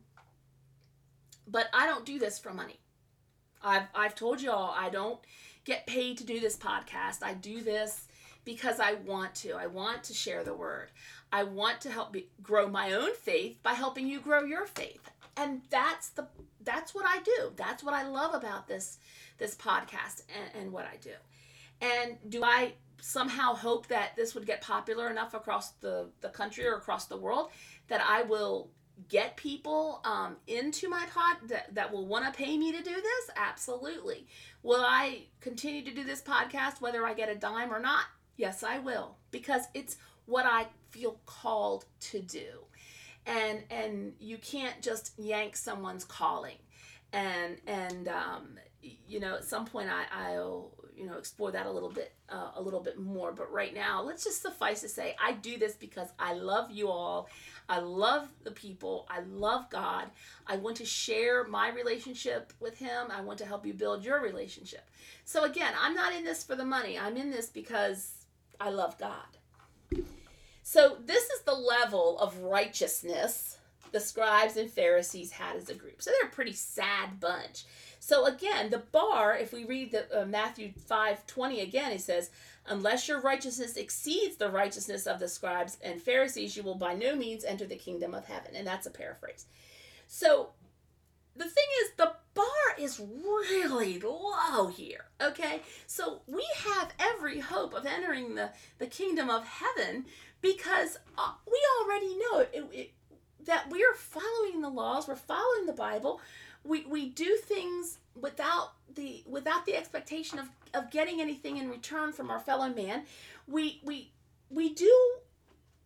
but 1.47 1.67
I 1.73 1.85
don't 1.85 2.05
do 2.05 2.19
this 2.19 2.37
for 2.37 2.53
money. 2.53 2.79
I've, 3.63 3.87
I've 3.95 4.15
told 4.15 4.41
y'all 4.41 4.73
I 4.77 4.89
don't 4.89 5.19
get 5.65 5.87
paid 5.87 6.17
to 6.19 6.23
do 6.23 6.39
this 6.39 6.57
podcast. 6.57 7.23
I 7.23 7.33
do 7.33 7.61
this 7.61 8.07
because 8.45 8.79
I 8.79 8.93
want 8.93 9.35
to. 9.35 9.53
I 9.53 9.67
want 9.67 10.03
to 10.05 10.13
share 10.13 10.43
the 10.43 10.53
word. 10.53 10.89
I 11.31 11.43
want 11.43 11.81
to 11.81 11.91
help 11.91 12.13
be, 12.13 12.29
grow 12.41 12.69
my 12.69 12.93
own 12.93 13.13
faith 13.15 13.57
by 13.63 13.73
helping 13.73 14.07
you 14.07 14.21
grow 14.21 14.43
your 14.43 14.65
faith. 14.65 15.09
And 15.37 15.61
that's 15.69 16.09
the 16.09 16.27
that's 16.63 16.93
what 16.93 17.05
I 17.07 17.19
do. 17.19 17.53
That's 17.55 17.83
what 17.83 17.93
I 17.93 18.07
love 18.07 18.33
about 18.33 18.67
this 18.67 18.97
this 19.37 19.55
podcast 19.55 20.23
and, 20.35 20.63
and 20.63 20.71
what 20.71 20.85
I 20.85 20.97
do. 20.97 21.11
And 21.81 22.17
do 22.29 22.43
I 22.43 22.73
somehow 23.01 23.53
hope 23.53 23.87
that 23.87 24.15
this 24.15 24.33
would 24.33 24.45
get 24.45 24.61
popular 24.61 25.09
enough 25.09 25.33
across 25.33 25.71
the, 25.73 26.09
the 26.21 26.29
country 26.29 26.65
or 26.65 26.75
across 26.75 27.05
the 27.05 27.17
world 27.17 27.51
that 27.87 28.01
I 28.01 28.23
will 28.23 28.69
get 29.09 29.37
people 29.37 30.01
um, 30.03 30.37
into 30.47 30.89
my 30.89 31.05
pod 31.13 31.37
that, 31.49 31.73
that 31.75 31.91
will 31.91 32.07
want 32.07 32.25
to 32.25 32.31
pay 32.31 32.57
me 32.57 32.71
to 32.71 32.81
do 32.81 32.95
this? 32.95 33.29
Absolutely. 33.35 34.25
Will 34.63 34.83
I 34.83 35.25
continue 35.39 35.83
to 35.83 35.93
do 35.93 36.03
this 36.03 36.21
podcast 36.21 36.81
whether 36.81 37.05
I 37.05 37.13
get 37.13 37.29
a 37.29 37.35
dime 37.35 37.71
or 37.71 37.79
not? 37.79 38.05
Yes, 38.37 38.63
I 38.63 38.79
will 38.79 39.17
because 39.31 39.63
it's 39.73 39.97
what 40.25 40.45
I 40.45 40.67
feel 40.89 41.19
called 41.25 41.85
to 41.99 42.19
do. 42.19 42.65
And 43.27 43.63
and 43.69 44.13
you 44.19 44.37
can't 44.37 44.81
just 44.81 45.13
yank 45.19 45.55
someone's 45.55 46.05
calling. 46.05 46.57
And 47.13 47.57
and 47.67 48.07
um, 48.07 48.57
you 48.81 49.19
know, 49.19 49.35
at 49.35 49.45
some 49.45 49.65
point 49.65 49.89
I, 49.89 50.05
I'll 50.11 50.71
you 50.95 51.05
know 51.05 51.17
explore 51.17 51.51
that 51.51 51.67
a 51.67 51.71
little 51.71 51.91
bit 51.91 52.13
uh, 52.29 52.51
a 52.55 52.61
little 52.61 52.79
bit 52.81 52.99
more. 52.99 53.31
But 53.31 53.51
right 53.51 53.73
now, 53.73 54.01
let's 54.01 54.23
just 54.23 54.41
suffice 54.41 54.81
to 54.81 54.89
say 54.89 55.15
I 55.21 55.33
do 55.33 55.57
this 55.57 55.75
because 55.75 56.09
I 56.17 56.33
love 56.33 56.71
you 56.71 56.89
all. 56.89 57.29
I 57.69 57.79
love 57.79 58.29
the 58.43 58.51
people. 58.51 59.05
I 59.09 59.19
love 59.21 59.69
God. 59.69 60.05
I 60.47 60.57
want 60.57 60.77
to 60.77 60.85
share 60.85 61.43
my 61.43 61.69
relationship 61.69 62.53
with 62.59 62.77
Him. 62.79 63.07
I 63.11 63.21
want 63.21 63.39
to 63.39 63.45
help 63.45 63.65
you 63.65 63.73
build 63.73 64.03
your 64.03 64.21
relationship. 64.21 64.89
So 65.25 65.43
again, 65.43 65.73
I'm 65.79 65.93
not 65.93 66.15
in 66.15 66.23
this 66.23 66.43
for 66.43 66.55
the 66.55 66.65
money. 66.65 66.97
I'm 66.97 67.17
in 67.17 67.29
this 67.29 67.47
because 67.47 68.13
I 68.59 68.69
love 68.69 68.97
God. 68.97 69.36
So, 70.69 70.97
this 70.99 71.29
is 71.29 71.43
the 71.43 71.53
level 71.53 72.19
of 72.19 72.39
righteousness 72.39 73.57
the 73.93 74.01
scribes 74.01 74.57
and 74.57 74.69
Pharisees 74.69 75.31
had 75.31 75.55
as 75.55 75.69
a 75.69 75.73
group. 75.73 76.01
So, 76.01 76.11
they're 76.11 76.27
a 76.27 76.33
pretty 76.33 76.51
sad 76.51 77.21
bunch. 77.21 77.63
So, 78.01 78.25
again, 78.25 78.69
the 78.69 78.79
bar, 78.79 79.37
if 79.37 79.53
we 79.53 79.63
read 79.63 79.93
the, 79.93 80.23
uh, 80.23 80.25
Matthew 80.25 80.73
5 80.87 81.25
20 81.25 81.61
again, 81.61 81.93
it 81.93 82.01
says, 82.01 82.31
Unless 82.65 83.07
your 83.07 83.21
righteousness 83.21 83.77
exceeds 83.77 84.35
the 84.35 84.51
righteousness 84.51 85.07
of 85.07 85.19
the 85.19 85.29
scribes 85.29 85.77
and 85.81 86.01
Pharisees, 86.01 86.57
you 86.57 86.63
will 86.63 86.75
by 86.75 86.93
no 86.95 87.15
means 87.15 87.45
enter 87.45 87.65
the 87.65 87.77
kingdom 87.77 88.13
of 88.13 88.25
heaven. 88.25 88.53
And 88.53 88.67
that's 88.67 88.87
a 88.87 88.91
paraphrase. 88.91 89.45
So, 90.09 90.49
the 91.37 91.45
thing 91.45 91.65
is, 91.83 91.91
the 91.97 92.13
bar 92.33 92.45
is 92.79 92.99
really 92.99 93.99
low 93.99 94.67
here. 94.67 95.05
Okay, 95.21 95.61
so 95.85 96.21
we 96.27 96.45
have 96.65 96.93
every 96.99 97.39
hope 97.39 97.73
of 97.73 97.85
entering 97.85 98.35
the, 98.35 98.51
the 98.79 98.87
kingdom 98.87 99.29
of 99.29 99.43
heaven 99.45 100.05
because 100.41 100.97
uh, 101.17 101.33
we 101.49 101.59
already 101.81 102.17
know 102.17 102.39
it, 102.39 102.65
it, 102.71 102.91
that 103.45 103.69
we 103.71 103.83
are 103.83 103.95
following 103.95 104.61
the 104.61 104.69
laws, 104.69 105.07
we're 105.07 105.15
following 105.15 105.65
the 105.65 105.73
Bible. 105.73 106.21
We, 106.63 106.85
we 106.85 107.09
do 107.09 107.37
things 107.43 107.99
without 108.19 108.73
the 108.95 109.23
without 109.27 109.65
the 109.65 109.75
expectation 109.75 110.39
of, 110.39 110.49
of 110.73 110.91
getting 110.91 111.21
anything 111.21 111.57
in 111.57 111.69
return 111.69 112.11
from 112.11 112.29
our 112.29 112.39
fellow 112.39 112.69
man. 112.69 113.03
We 113.47 113.79
we 113.83 114.11
we 114.49 114.73
do 114.73 115.17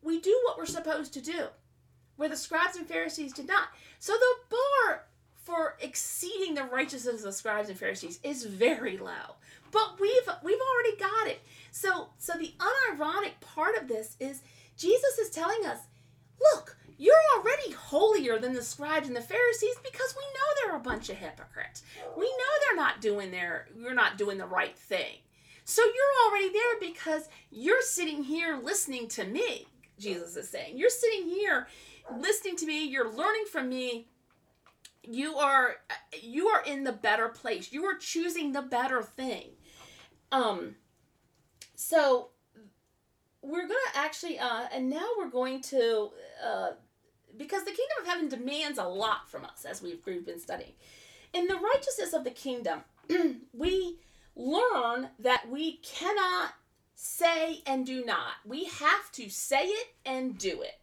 we 0.01 0.19
do 0.19 0.39
what 0.45 0.57
we're 0.57 0.65
supposed 0.65 1.13
to 1.13 1.21
do, 1.21 1.47
where 2.15 2.29
the 2.29 2.37
scribes 2.37 2.77
and 2.77 2.87
Pharisees 2.87 3.33
did 3.33 3.47
not. 3.47 3.69
So 3.99 4.13
the 4.13 4.55
bar 4.55 5.03
for 5.41 5.75
exceeding 5.81 6.53
the 6.53 6.63
righteousness 6.63 7.17
of 7.17 7.23
the 7.23 7.33
scribes 7.33 7.69
and 7.69 7.77
Pharisees 7.77 8.19
is 8.23 8.45
very 8.45 8.97
low. 8.97 9.35
But 9.71 9.99
we've 9.99 10.29
we've 10.43 10.59
already 10.59 10.97
got 10.97 11.27
it. 11.27 11.41
So 11.71 12.09
so 12.17 12.33
the 12.33 12.53
unironic 12.59 13.39
part 13.41 13.75
of 13.75 13.87
this 13.87 14.17
is 14.19 14.41
Jesus 14.77 15.17
is 15.17 15.29
telling 15.29 15.65
us, 15.65 15.79
look, 16.39 16.77
you're 16.97 17.15
already 17.37 17.71
holier 17.71 18.37
than 18.37 18.53
the 18.53 18.63
scribes 18.63 19.07
and 19.07 19.15
the 19.15 19.21
Pharisees 19.21 19.75
because 19.83 20.15
we 20.15 20.23
know 20.23 20.67
they're 20.67 20.75
a 20.77 20.83
bunch 20.83 21.09
of 21.09 21.17
hypocrites. 21.17 21.83
We 22.17 22.25
know 22.25 22.51
they're 22.65 22.75
not 22.75 23.01
doing 23.01 23.31
their 23.31 23.67
you're 23.75 23.93
not 23.93 24.17
doing 24.17 24.37
the 24.37 24.45
right 24.45 24.77
thing. 24.77 25.17
So 25.65 25.81
you're 25.83 26.29
already 26.29 26.51
there 26.51 26.91
because 26.91 27.29
you're 27.49 27.81
sitting 27.81 28.23
here 28.23 28.59
listening 28.61 29.07
to 29.09 29.25
me. 29.25 29.67
Jesus 29.97 30.35
is 30.35 30.49
saying. 30.49 30.77
You're 30.77 30.89
sitting 30.89 31.29
here 31.29 31.67
listening 32.17 32.55
to 32.57 32.65
me, 32.65 32.85
you're 32.85 33.11
learning 33.11 33.45
from 33.51 33.69
me, 33.69 34.07
you 35.03 35.35
are 35.37 35.77
you 36.21 36.47
are 36.47 36.63
in 36.63 36.83
the 36.83 36.91
better 36.91 37.29
place. 37.29 37.71
You 37.71 37.85
are 37.85 37.95
choosing 37.95 38.51
the 38.51 38.61
better 38.61 39.01
thing. 39.01 39.49
Um 40.31 40.75
so 41.75 42.29
we're 43.41 43.67
gonna 43.67 43.79
actually 43.95 44.37
uh 44.39 44.67
and 44.73 44.89
now 44.89 45.07
we're 45.17 45.29
going 45.29 45.61
to 45.61 46.09
uh 46.45 46.69
because 47.37 47.63
the 47.63 47.71
kingdom 47.71 47.97
of 48.01 48.07
heaven 48.07 48.29
demands 48.29 48.77
a 48.77 48.83
lot 48.83 49.29
from 49.29 49.45
us 49.45 49.65
as 49.65 49.81
we've, 49.81 49.99
we've 50.05 50.25
been 50.25 50.39
studying. 50.39 50.73
In 51.33 51.47
the 51.47 51.55
righteousness 51.55 52.13
of 52.13 52.23
the 52.23 52.31
kingdom 52.31 52.81
we 53.53 53.97
learn 54.35 55.09
that 55.19 55.49
we 55.49 55.77
cannot 55.77 56.53
say 56.95 57.61
and 57.65 57.85
do 57.85 58.05
not. 58.05 58.33
We 58.45 58.65
have 58.65 59.11
to 59.13 59.29
say 59.29 59.65
it 59.65 59.87
and 60.05 60.37
do 60.37 60.61
it. 60.61 60.79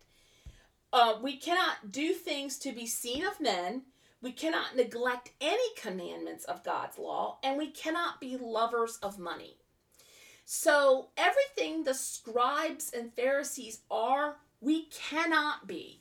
Uh, 0.92 1.14
we 1.22 1.36
cannot 1.36 1.92
do 1.92 2.12
things 2.12 2.58
to 2.58 2.72
be 2.72 2.86
seen 2.86 3.24
of 3.24 3.40
men 3.40 3.82
we 4.20 4.32
cannot 4.32 4.76
neglect 4.76 5.30
any 5.40 5.74
commandments 5.76 6.44
of 6.44 6.64
God's 6.64 6.98
law, 6.98 7.38
and 7.42 7.56
we 7.56 7.70
cannot 7.70 8.20
be 8.20 8.36
lovers 8.36 8.98
of 9.02 9.18
money. 9.18 9.56
So, 10.44 11.10
everything 11.16 11.84
the 11.84 11.94
scribes 11.94 12.90
and 12.90 13.12
Pharisees 13.12 13.80
are, 13.90 14.36
we 14.60 14.86
cannot 14.86 15.66
be. 15.66 16.00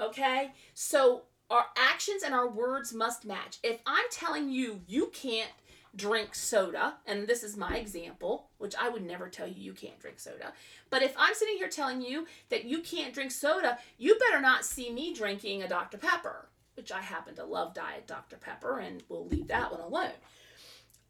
Okay? 0.00 0.52
So, 0.74 1.24
our 1.50 1.66
actions 1.76 2.22
and 2.22 2.34
our 2.34 2.48
words 2.48 2.94
must 2.94 3.24
match. 3.24 3.58
If 3.62 3.80
I'm 3.84 4.06
telling 4.10 4.48
you 4.48 4.80
you 4.86 5.10
can't 5.12 5.50
drink 5.96 6.34
soda, 6.34 6.94
and 7.06 7.26
this 7.26 7.44
is 7.44 7.56
my 7.56 7.76
example, 7.76 8.48
which 8.58 8.74
I 8.74 8.88
would 8.88 9.04
never 9.04 9.28
tell 9.28 9.46
you 9.46 9.54
you 9.56 9.72
can't 9.72 10.00
drink 10.00 10.18
soda, 10.18 10.52
but 10.88 11.02
if 11.02 11.14
I'm 11.18 11.34
sitting 11.34 11.56
here 11.56 11.68
telling 11.68 12.00
you 12.00 12.26
that 12.48 12.64
you 12.64 12.80
can't 12.80 13.12
drink 13.12 13.30
soda, 13.30 13.78
you 13.98 14.18
better 14.18 14.40
not 14.40 14.64
see 14.64 14.90
me 14.90 15.12
drinking 15.12 15.62
a 15.62 15.68
Dr. 15.68 15.98
Pepper 15.98 16.48
which 16.76 16.92
I 16.92 17.00
happen 17.00 17.34
to 17.36 17.44
love 17.44 17.74
Diet 17.74 18.06
Dr. 18.06 18.36
Pepper, 18.36 18.78
and 18.78 19.02
we'll 19.08 19.26
leave 19.26 19.48
that 19.48 19.70
one 19.70 19.80
alone. 19.80 20.12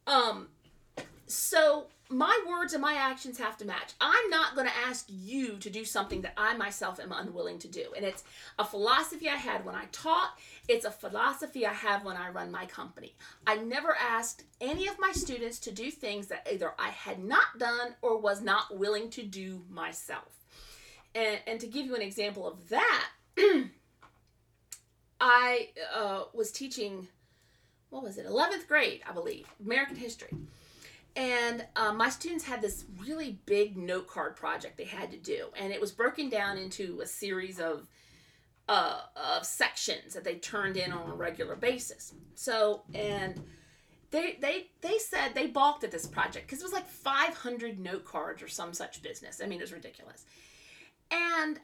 Um, 0.07 0.47
so 1.27 1.87
my 2.09 2.39
words 2.47 2.73
and 2.73 2.81
my 2.81 2.93
actions 2.93 3.39
have 3.39 3.57
to 3.57 3.65
match. 3.65 3.93
I'm 3.99 4.29
not 4.29 4.53
going 4.53 4.67
to 4.67 4.77
ask 4.87 5.07
you 5.09 5.57
to 5.57 5.69
do 5.71 5.83
something 5.83 6.21
that 6.21 6.33
I 6.37 6.55
myself 6.55 6.99
am 6.99 7.11
unwilling 7.11 7.57
to 7.59 7.67
do. 7.67 7.85
And 7.95 8.05
it's 8.05 8.23
a 8.59 8.65
philosophy 8.65 9.27
I 9.27 9.35
had 9.35 9.65
when 9.65 9.73
I 9.73 9.85
taught, 9.91 10.37
it's 10.67 10.85
a 10.85 10.91
philosophy 10.91 11.65
I 11.65 11.73
have 11.73 12.05
when 12.05 12.15
I 12.15 12.29
run 12.29 12.51
my 12.51 12.67
company. 12.67 13.15
I 13.47 13.55
never 13.55 13.95
asked 13.95 14.43
any 14.61 14.87
of 14.87 14.99
my 14.99 15.11
students 15.13 15.57
to 15.59 15.71
do 15.71 15.89
things 15.89 16.27
that 16.27 16.47
either 16.51 16.73
I 16.77 16.89
had 16.89 17.23
not 17.23 17.57
done 17.57 17.95
or 18.03 18.19
was 18.19 18.41
not 18.41 18.77
willing 18.77 19.09
to 19.11 19.23
do 19.23 19.63
myself. 19.69 20.41
And, 21.15 21.39
and 21.47 21.59
to 21.59 21.67
give 21.67 21.87
you 21.87 21.95
an 21.95 22.01
example 22.01 22.47
of 22.47 22.69
that, 22.69 23.09
I 25.19 25.69
uh, 25.95 26.23
was 26.33 26.51
teaching, 26.51 27.07
what 27.89 28.03
was 28.03 28.17
it, 28.17 28.27
11th 28.27 28.67
grade, 28.67 29.01
I 29.07 29.13
believe, 29.13 29.47
American 29.63 29.95
history. 29.95 30.35
And 31.15 31.65
uh, 31.77 31.93
my 31.93 32.09
students 32.09 32.43
had 32.43 32.61
this 32.61 32.85
really 32.99 33.39
big 33.45 33.77
note 33.77 34.07
card 34.07 34.35
project 34.35 34.77
they 34.77 34.83
had 34.83 35.11
to 35.11 35.17
do. 35.17 35.47
And 35.57 35.71
it 35.71 35.79
was 35.79 35.91
broken 35.91 36.29
down 36.29 36.57
into 36.57 36.99
a 37.01 37.07
series 37.07 37.59
of, 37.59 37.87
uh, 38.67 38.99
of 39.15 39.45
sections 39.45 40.13
that 40.13 40.25
they 40.25 40.35
turned 40.35 40.75
in 40.75 40.91
on 40.91 41.09
a 41.09 41.15
regular 41.15 41.55
basis. 41.55 42.13
So, 42.35 42.83
and 42.93 43.41
they, 44.11 44.37
they, 44.41 44.67
they 44.81 44.97
said 44.97 45.33
they 45.33 45.47
balked 45.47 45.85
at 45.85 45.91
this 45.91 46.05
project 46.05 46.47
because 46.47 46.59
it 46.59 46.65
was 46.65 46.73
like 46.73 46.87
500 46.87 47.79
note 47.79 48.03
cards 48.03 48.41
or 48.41 48.49
some 48.49 48.73
such 48.73 49.01
business. 49.01 49.39
I 49.41 49.47
mean, 49.47 49.59
it 49.59 49.63
was 49.63 49.73
ridiculous. 49.73 50.25
And 51.11 51.61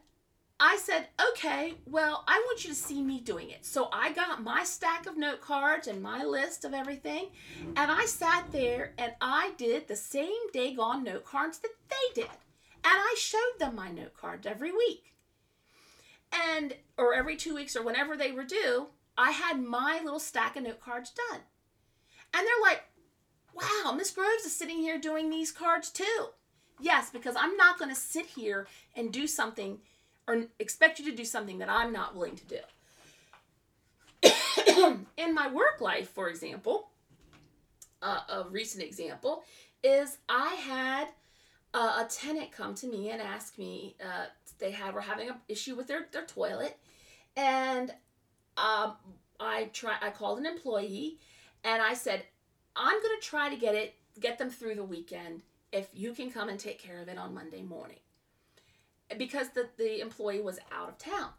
I 0.64 0.76
said, 0.76 1.08
okay, 1.30 1.74
well, 1.86 2.22
I 2.28 2.38
want 2.46 2.62
you 2.62 2.70
to 2.70 2.76
see 2.76 3.02
me 3.02 3.18
doing 3.18 3.50
it. 3.50 3.66
So 3.66 3.88
I 3.92 4.12
got 4.12 4.44
my 4.44 4.62
stack 4.62 5.06
of 5.06 5.16
note 5.16 5.40
cards 5.40 5.88
and 5.88 6.00
my 6.00 6.22
list 6.22 6.64
of 6.64 6.72
everything, 6.72 7.30
and 7.74 7.90
I 7.90 8.04
sat 8.06 8.44
there 8.52 8.92
and 8.96 9.12
I 9.20 9.54
did 9.58 9.88
the 9.88 9.96
same 9.96 10.30
daggone 10.54 11.02
note 11.02 11.24
cards 11.24 11.58
that 11.58 11.72
they 11.90 12.22
did. 12.22 12.30
And 12.30 12.94
I 12.94 13.16
showed 13.18 13.58
them 13.58 13.74
my 13.74 13.90
note 13.90 14.14
cards 14.14 14.46
every 14.46 14.70
week. 14.70 15.14
And, 16.32 16.76
or 16.96 17.12
every 17.12 17.34
two 17.34 17.56
weeks, 17.56 17.74
or 17.74 17.82
whenever 17.82 18.16
they 18.16 18.30
were 18.30 18.44
due, 18.44 18.86
I 19.18 19.32
had 19.32 19.60
my 19.60 20.00
little 20.04 20.20
stack 20.20 20.54
of 20.54 20.62
note 20.62 20.80
cards 20.80 21.10
done. 21.10 21.40
And 22.32 22.46
they're 22.46 22.70
like, 22.70 22.84
wow, 23.52 23.90
Miss 23.96 24.12
Groves 24.12 24.44
is 24.44 24.54
sitting 24.54 24.78
here 24.78 25.00
doing 25.00 25.28
these 25.28 25.50
cards 25.50 25.90
too. 25.90 26.26
Yes, 26.80 27.10
because 27.10 27.34
I'm 27.36 27.56
not 27.56 27.80
going 27.80 27.90
to 27.90 28.00
sit 28.00 28.26
here 28.26 28.68
and 28.94 29.12
do 29.12 29.26
something 29.26 29.80
or 30.26 30.44
expect 30.58 30.98
you 30.98 31.10
to 31.10 31.16
do 31.16 31.24
something 31.24 31.58
that 31.58 31.68
I'm 31.68 31.92
not 31.92 32.14
willing 32.14 32.36
to 32.36 32.44
do. 32.46 32.58
In 35.16 35.34
my 35.34 35.50
work 35.50 35.80
life, 35.80 36.08
for 36.10 36.28
example, 36.28 36.88
uh, 38.00 38.20
a 38.28 38.44
recent 38.48 38.84
example 38.84 39.44
is 39.82 40.18
I 40.28 40.54
had 40.54 41.08
uh, 41.74 42.04
a 42.04 42.08
tenant 42.08 42.52
come 42.52 42.74
to 42.76 42.86
me 42.86 43.10
and 43.10 43.20
ask 43.20 43.58
me 43.58 43.96
uh, 44.04 44.26
they 44.58 44.70
had 44.70 44.94
were 44.94 45.00
having 45.00 45.28
an 45.28 45.36
issue 45.48 45.74
with 45.74 45.86
their, 45.88 46.06
their 46.12 46.24
toilet, 46.24 46.78
and 47.36 47.90
um, 48.56 48.94
I 49.40 49.70
try 49.72 49.96
I 50.00 50.10
called 50.10 50.38
an 50.38 50.46
employee 50.46 51.18
and 51.64 51.82
I 51.82 51.94
said 51.94 52.22
I'm 52.76 53.02
gonna 53.02 53.20
try 53.20 53.50
to 53.50 53.56
get 53.56 53.74
it 53.74 53.94
get 54.20 54.38
them 54.38 54.50
through 54.50 54.76
the 54.76 54.84
weekend 54.84 55.42
if 55.72 55.88
you 55.94 56.12
can 56.12 56.30
come 56.30 56.48
and 56.48 56.58
take 56.58 56.78
care 56.78 57.00
of 57.00 57.08
it 57.08 57.18
on 57.18 57.34
Monday 57.34 57.62
morning 57.62 57.98
because 59.18 59.50
the, 59.50 59.68
the 59.76 60.00
employee 60.00 60.40
was 60.40 60.58
out 60.72 60.88
of 60.88 60.98
town. 60.98 61.30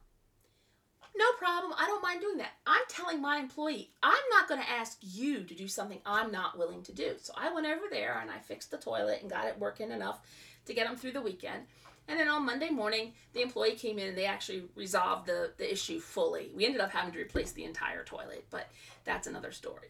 No 1.15 1.31
problem. 1.37 1.73
I 1.77 1.85
don't 1.85 2.01
mind 2.01 2.21
doing 2.21 2.37
that. 2.37 2.53
I'm 2.65 2.81
telling 2.89 3.21
my 3.21 3.37
employee, 3.37 3.91
I'm 4.01 4.23
not 4.31 4.47
going 4.47 4.61
to 4.61 4.69
ask 4.69 4.97
you 5.01 5.43
to 5.43 5.53
do 5.53 5.67
something 5.67 5.99
I'm 6.05 6.31
not 6.31 6.57
willing 6.57 6.81
to 6.83 6.91
do. 6.91 7.13
So 7.21 7.33
I 7.37 7.53
went 7.53 7.67
over 7.67 7.85
there 7.91 8.17
and 8.19 8.31
I 8.31 8.39
fixed 8.39 8.71
the 8.71 8.77
toilet 8.77 9.19
and 9.21 9.29
got 9.29 9.45
it 9.45 9.59
working 9.59 9.91
enough 9.91 10.21
to 10.65 10.73
get 10.73 10.87
them 10.87 10.95
through 10.95 11.11
the 11.11 11.21
weekend. 11.21 11.63
And 12.07 12.19
then 12.19 12.27
on 12.27 12.45
Monday 12.45 12.69
morning, 12.69 13.13
the 13.33 13.41
employee 13.41 13.75
came 13.75 13.99
in 13.99 14.09
and 14.09 14.17
they 14.17 14.25
actually 14.25 14.63
resolved 14.75 15.27
the, 15.27 15.51
the 15.57 15.71
issue 15.71 15.99
fully. 15.99 16.51
We 16.55 16.65
ended 16.65 16.81
up 16.81 16.91
having 16.91 17.13
to 17.13 17.19
replace 17.19 17.51
the 17.51 17.63
entire 17.63 18.03
toilet, 18.03 18.45
but 18.49 18.69
that's 19.05 19.27
another 19.27 19.51
story. 19.51 19.89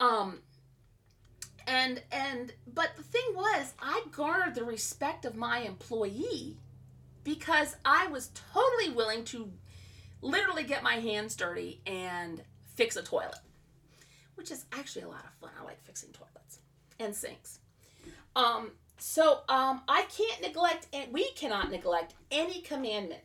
Um, 0.00 0.40
and 1.66 2.02
and 2.12 2.52
but 2.72 2.90
the 2.96 3.02
thing 3.02 3.22
was, 3.34 3.72
I 3.80 4.02
garnered 4.12 4.54
the 4.54 4.64
respect 4.64 5.24
of 5.24 5.34
my 5.34 5.60
employee 5.60 6.58
because 7.26 7.74
I 7.84 8.06
was 8.06 8.30
totally 8.54 8.94
willing 8.94 9.24
to 9.24 9.50
literally 10.22 10.62
get 10.62 10.84
my 10.84 10.94
hands 10.94 11.34
dirty 11.34 11.80
and 11.84 12.40
fix 12.76 12.94
a 12.94 13.02
toilet, 13.02 13.40
which 14.36 14.52
is 14.52 14.64
actually 14.72 15.02
a 15.02 15.08
lot 15.08 15.24
of 15.24 15.32
fun. 15.40 15.50
I 15.60 15.64
like 15.64 15.82
fixing 15.82 16.10
toilets 16.12 16.60
and 17.00 17.12
sinks. 17.12 17.58
Um, 18.36 18.70
so 18.98 19.40
um, 19.48 19.82
I 19.88 20.02
can't 20.02 20.40
neglect, 20.40 20.86
and 20.92 21.12
we 21.12 21.32
cannot 21.32 21.72
neglect 21.72 22.14
any 22.30 22.60
commandment. 22.60 23.22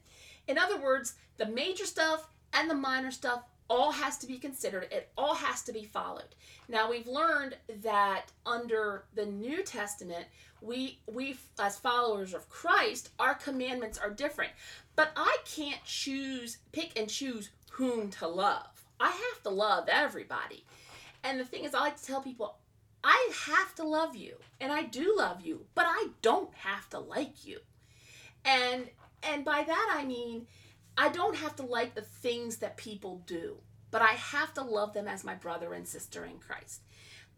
In 0.47 0.57
other 0.57 0.81
words, 0.81 1.13
the 1.37 1.45
major 1.45 1.85
stuff 1.85 2.27
and 2.53 2.71
the 2.71 2.75
minor 2.75 3.11
stuff 3.11 3.43
all 3.71 3.93
has 3.93 4.17
to 4.17 4.27
be 4.27 4.37
considered. 4.37 4.89
It 4.91 5.09
all 5.17 5.33
has 5.33 5.61
to 5.63 5.71
be 5.71 5.85
followed. 5.85 6.35
Now 6.67 6.91
we've 6.91 7.07
learned 7.07 7.55
that 7.81 8.25
under 8.45 9.05
the 9.15 9.25
New 9.25 9.63
Testament, 9.63 10.25
we 10.61 10.99
we 11.07 11.37
as 11.57 11.79
followers 11.79 12.33
of 12.33 12.49
Christ, 12.49 13.11
our 13.17 13.33
commandments 13.33 13.97
are 13.97 14.09
different. 14.09 14.51
But 14.97 15.11
I 15.15 15.37
can't 15.45 15.81
choose 15.85 16.57
pick 16.73 16.99
and 16.99 17.09
choose 17.09 17.49
whom 17.71 18.09
to 18.09 18.27
love. 18.27 18.83
I 18.99 19.07
have 19.07 19.43
to 19.43 19.49
love 19.49 19.87
everybody. 19.87 20.65
And 21.23 21.39
the 21.39 21.45
thing 21.45 21.63
is 21.63 21.73
I 21.73 21.79
like 21.79 21.95
to 21.95 22.05
tell 22.05 22.21
people 22.21 22.57
I 23.05 23.31
have 23.47 23.73
to 23.75 23.85
love 23.85 24.17
you 24.17 24.35
and 24.59 24.73
I 24.73 24.83
do 24.83 25.15
love 25.17 25.39
you, 25.39 25.65
but 25.75 25.85
I 25.87 26.09
don't 26.21 26.53
have 26.55 26.89
to 26.89 26.99
like 26.99 27.45
you. 27.45 27.59
And 28.43 28.89
and 29.23 29.45
by 29.45 29.63
that 29.63 29.95
I 29.97 30.03
mean 30.03 30.47
I 30.97 31.09
don't 31.09 31.35
have 31.35 31.55
to 31.57 31.63
like 31.63 31.95
the 31.95 32.01
things 32.01 32.57
that 32.57 32.77
people 32.77 33.21
do, 33.25 33.57
but 33.89 34.01
I 34.01 34.13
have 34.13 34.53
to 34.55 34.61
love 34.61 34.93
them 34.93 35.07
as 35.07 35.23
my 35.23 35.35
brother 35.35 35.73
and 35.73 35.87
sister 35.87 36.25
in 36.25 36.37
Christ. 36.37 36.81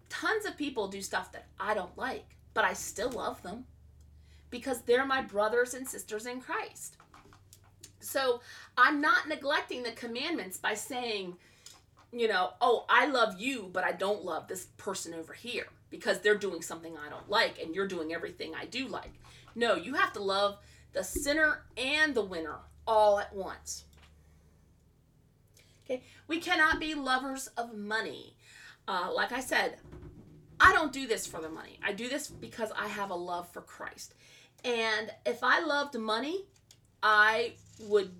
Tons 0.09 0.45
of 0.45 0.57
people 0.57 0.87
do 0.87 1.01
stuff 1.01 1.31
that 1.31 1.47
I 1.59 1.73
don't 1.73 1.97
like, 1.97 2.35
but 2.53 2.65
I 2.65 2.73
still 2.73 3.09
love 3.09 3.41
them 3.41 3.65
because 4.49 4.81
they're 4.81 5.05
my 5.05 5.21
brothers 5.21 5.73
and 5.73 5.87
sisters 5.87 6.25
in 6.25 6.41
Christ. 6.41 6.97
So 7.99 8.41
I'm 8.77 9.01
not 9.01 9.27
neglecting 9.27 9.83
the 9.83 9.91
commandments 9.91 10.57
by 10.57 10.73
saying, 10.73 11.35
you 12.11 12.27
know, 12.27 12.51
oh, 12.61 12.85
I 12.89 13.07
love 13.07 13.39
you, 13.39 13.69
but 13.73 13.83
I 13.83 13.93
don't 13.93 14.25
love 14.25 14.47
this 14.47 14.65
person 14.77 15.13
over 15.13 15.33
here 15.33 15.67
because 15.89 16.19
they're 16.19 16.37
doing 16.37 16.61
something 16.61 16.95
I 16.97 17.09
don't 17.09 17.29
like 17.29 17.59
and 17.59 17.73
you're 17.73 17.87
doing 17.87 18.13
everything 18.13 18.53
I 18.53 18.65
do 18.65 18.87
like. 18.87 19.13
No, 19.55 19.75
you 19.75 19.93
have 19.95 20.13
to 20.13 20.21
love 20.21 20.57
the 20.91 21.03
sinner 21.03 21.63
and 21.77 22.13
the 22.13 22.21
winner 22.21 22.57
all 22.87 23.19
at 23.19 23.33
once. 23.33 23.85
Okay, 25.85 26.01
we 26.27 26.39
cannot 26.39 26.79
be 26.79 26.93
lovers 26.93 27.47
of 27.57 27.75
money. 27.75 28.35
Uh, 28.87 29.09
like 29.13 29.31
I 29.31 29.39
said, 29.39 29.77
I 30.59 30.71
don't 30.73 30.93
do 30.93 31.07
this 31.07 31.27
for 31.27 31.41
the 31.41 31.49
money. 31.49 31.79
I 31.83 31.93
do 31.93 32.07
this 32.07 32.27
because 32.27 32.71
I 32.77 32.87
have 32.87 33.09
a 33.09 33.15
love 33.15 33.49
for 33.49 33.61
Christ. 33.61 34.13
And 34.63 35.11
if 35.25 35.43
I 35.43 35.59
loved 35.59 35.97
money, 35.97 36.45
I 37.01 37.53
would 37.81 38.11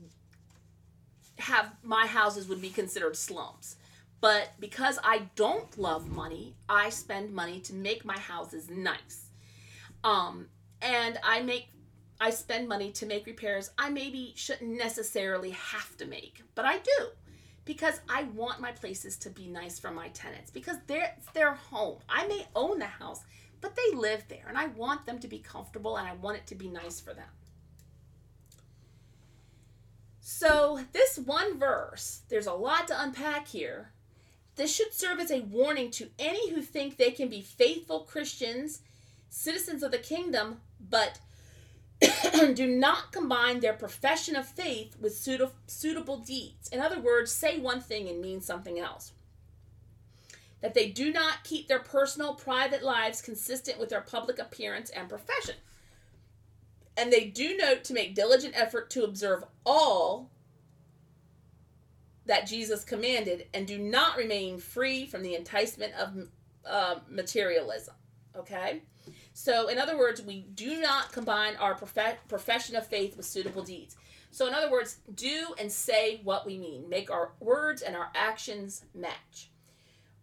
have 1.40 1.72
my 1.84 2.06
houses 2.06 2.48
would 2.48 2.62
be 2.62 2.70
considered 2.70 3.16
slums. 3.16 3.78
But 4.20 4.52
because 4.60 5.00
I 5.04 5.24
don't 5.36 5.78
love 5.78 6.10
money, 6.10 6.56
I 6.70 6.90
spend 6.90 7.34
money 7.34 7.60
to 7.62 7.74
make 7.74 8.06
my 8.06 8.18
houses 8.18 8.70
nice. 8.70 9.30
Um, 10.04 10.48
and 10.82 11.18
I 11.24 11.42
make 11.42 11.68
I 12.20 12.30
spend 12.30 12.68
money 12.68 12.92
to 12.94 13.06
make 13.06 13.26
repairs 13.26 13.72
I 13.78 13.90
maybe 13.90 14.34
shouldn't 14.36 14.78
necessarily 14.78 15.52
have 15.52 15.98
to 15.98 16.06
make, 16.06 16.42
but 16.56 16.66
I 16.66 16.78
do 16.78 17.08
because 17.66 18.02
I 18.10 18.24
want 18.24 18.60
my 18.60 18.72
places 18.72 19.16
to 19.18 19.30
be 19.30 19.48
nice 19.48 19.80
for 19.80 19.92
my 19.92 20.10
tenants 20.10 20.52
because 20.52 20.78
they're 20.88 21.16
it's 21.18 21.32
their 21.32 21.54
home. 21.54 22.00
I 22.10 22.28
may 22.28 22.48
own 22.56 22.80
the 22.80 22.86
house, 22.86 23.22
but 23.62 23.76
they 23.76 23.96
live 23.96 24.24
there 24.28 24.46
and 24.48 24.58
I 24.58 24.68
want 24.68 25.06
them 25.06 25.20
to 25.20 25.28
be 25.28 25.40
comfortable 25.40 25.98
and 25.98 26.08
I 26.08 26.14
want 26.16 26.38
it 26.38 26.48
to 26.48 26.56
be 26.56 26.68
nice 26.68 27.00
for 27.00 27.14
them. 27.14 27.30
So, 30.26 30.80
this 30.94 31.18
one 31.18 31.60
verse, 31.60 32.22
there's 32.30 32.48
a 32.48 32.54
lot 32.54 32.88
to 32.88 33.02
unpack 33.02 33.50
here. 33.50 33.92
This 34.56 34.74
should 34.74 34.94
serve 34.94 35.20
as 35.20 35.32
a 35.32 35.42
warning 35.42 35.92
to 35.92 36.10
any 36.18 36.52
who 36.52 36.62
think 36.62 36.96
they 36.96 37.12
can 37.12 37.28
be 37.28 37.42
faithful 37.42 38.02
Christians, 38.02 38.82
citizens 39.30 39.84
of 39.84 39.92
the 39.92 39.98
kingdom, 39.98 40.62
but 40.80 41.20
do 42.54 42.68
not 42.68 43.12
combine 43.12 43.60
their 43.60 43.74
profession 43.74 44.36
of 44.36 44.48
faith 44.48 44.96
with 45.00 45.16
suitable 45.68 46.18
deeds. 46.18 46.70
In 46.70 46.80
other 46.80 47.00
words, 47.00 47.32
say 47.32 47.60
one 47.60 47.82
thing 47.82 48.10
and 48.10 48.22
mean 48.22 48.42
something 48.42 48.80
else. 48.80 49.14
That 50.62 50.74
they 50.74 50.90
do 50.90 51.12
not 51.12 51.44
keep 51.44 51.68
their 51.68 51.80
personal, 51.80 52.34
private 52.34 52.84
lives 52.84 53.22
consistent 53.22 53.80
with 53.80 53.90
their 53.90 54.02
public 54.02 54.40
appearance 54.40 54.90
and 54.90 55.10
profession. 55.10 55.56
And 56.96 57.12
they 57.12 57.26
do 57.26 57.58
note 57.58 57.84
to 57.86 57.94
make 57.94 58.16
diligent 58.16 58.54
effort 58.56 58.90
to 58.92 59.04
observe 59.04 59.44
all 59.66 60.30
that 62.26 62.48
Jesus 62.48 62.84
commanded 62.84 63.48
and 63.54 63.68
do 63.68 63.78
not 63.78 64.18
remain 64.18 64.58
free 64.58 65.06
from 65.06 65.24
the 65.24 65.36
enticement 65.36 65.94
of 65.96 66.28
uh, 66.66 67.00
materialism. 67.10 67.96
Okay? 68.36 68.82
So, 69.34 69.68
in 69.68 69.80
other 69.80 69.98
words, 69.98 70.22
we 70.22 70.46
do 70.54 70.80
not 70.80 71.12
combine 71.12 71.56
our 71.56 71.74
prof- 71.74 72.20
profession 72.28 72.76
of 72.76 72.86
faith 72.86 73.18
with 73.18 73.26
suitable 73.26 73.64
deeds. 73.64 73.96
So, 74.30 74.48
in 74.48 74.54
other 74.54 74.72
words, 74.72 74.98
do 75.14 75.56
and 75.60 75.72
say 75.72 76.22
what 76.24 76.46
we 76.46 76.58
mean, 76.58 76.88
make 76.88 77.12
our 77.12 77.32
words 77.40 77.82
and 77.82 77.96
our 77.96 78.10
actions 78.16 78.86
match. 78.94 79.50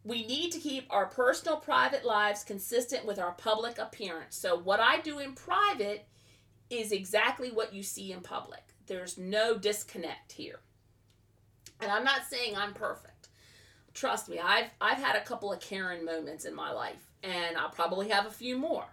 We 0.04 0.26
need 0.26 0.52
to 0.52 0.58
keep 0.58 0.86
our 0.90 1.06
personal, 1.06 1.58
private 1.58 2.04
lives 2.04 2.44
consistent 2.44 3.04
with 3.04 3.18
our 3.18 3.32
public 3.32 3.78
appearance. 3.78 4.36
So, 4.36 4.56
what 4.56 4.80
I 4.80 5.00
do 5.00 5.18
in 5.18 5.34
private 5.34 6.06
is 6.70 6.92
exactly 6.92 7.50
what 7.50 7.74
you 7.74 7.82
see 7.82 8.12
in 8.12 8.20
public. 8.20 8.62
There's 8.86 9.18
no 9.18 9.58
disconnect 9.58 10.32
here. 10.32 10.60
And 11.80 11.90
I'm 11.90 12.04
not 12.04 12.26
saying 12.28 12.56
I'm 12.56 12.74
perfect. 12.74 13.28
Trust 13.92 14.28
me, 14.28 14.38
I've 14.38 14.70
I've 14.80 14.98
had 14.98 15.16
a 15.16 15.24
couple 15.24 15.52
of 15.52 15.60
Karen 15.60 16.04
moments 16.04 16.44
in 16.44 16.54
my 16.54 16.70
life, 16.70 17.10
and 17.24 17.56
I'll 17.56 17.70
probably 17.70 18.08
have 18.10 18.26
a 18.26 18.30
few 18.30 18.56
more. 18.56 18.86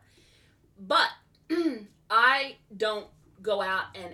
But 0.80 1.10
I 2.10 2.56
don't 2.76 3.08
go 3.42 3.62
out 3.62 3.86
and, 3.96 4.14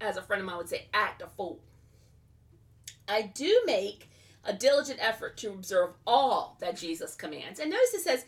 as 0.00 0.16
a 0.16 0.22
friend 0.22 0.40
of 0.40 0.46
mine 0.46 0.58
would 0.58 0.68
say, 0.68 0.86
act 0.92 1.22
a 1.22 1.26
fool. 1.26 1.60
I 3.08 3.22
do 3.22 3.62
make 3.66 4.08
a 4.44 4.52
diligent 4.52 4.98
effort 5.02 5.36
to 5.38 5.50
observe 5.50 5.90
all 6.06 6.56
that 6.60 6.76
Jesus 6.76 7.14
commands. 7.14 7.60
And 7.60 7.70
notice 7.70 7.94
it 7.94 8.02
says, 8.02 8.24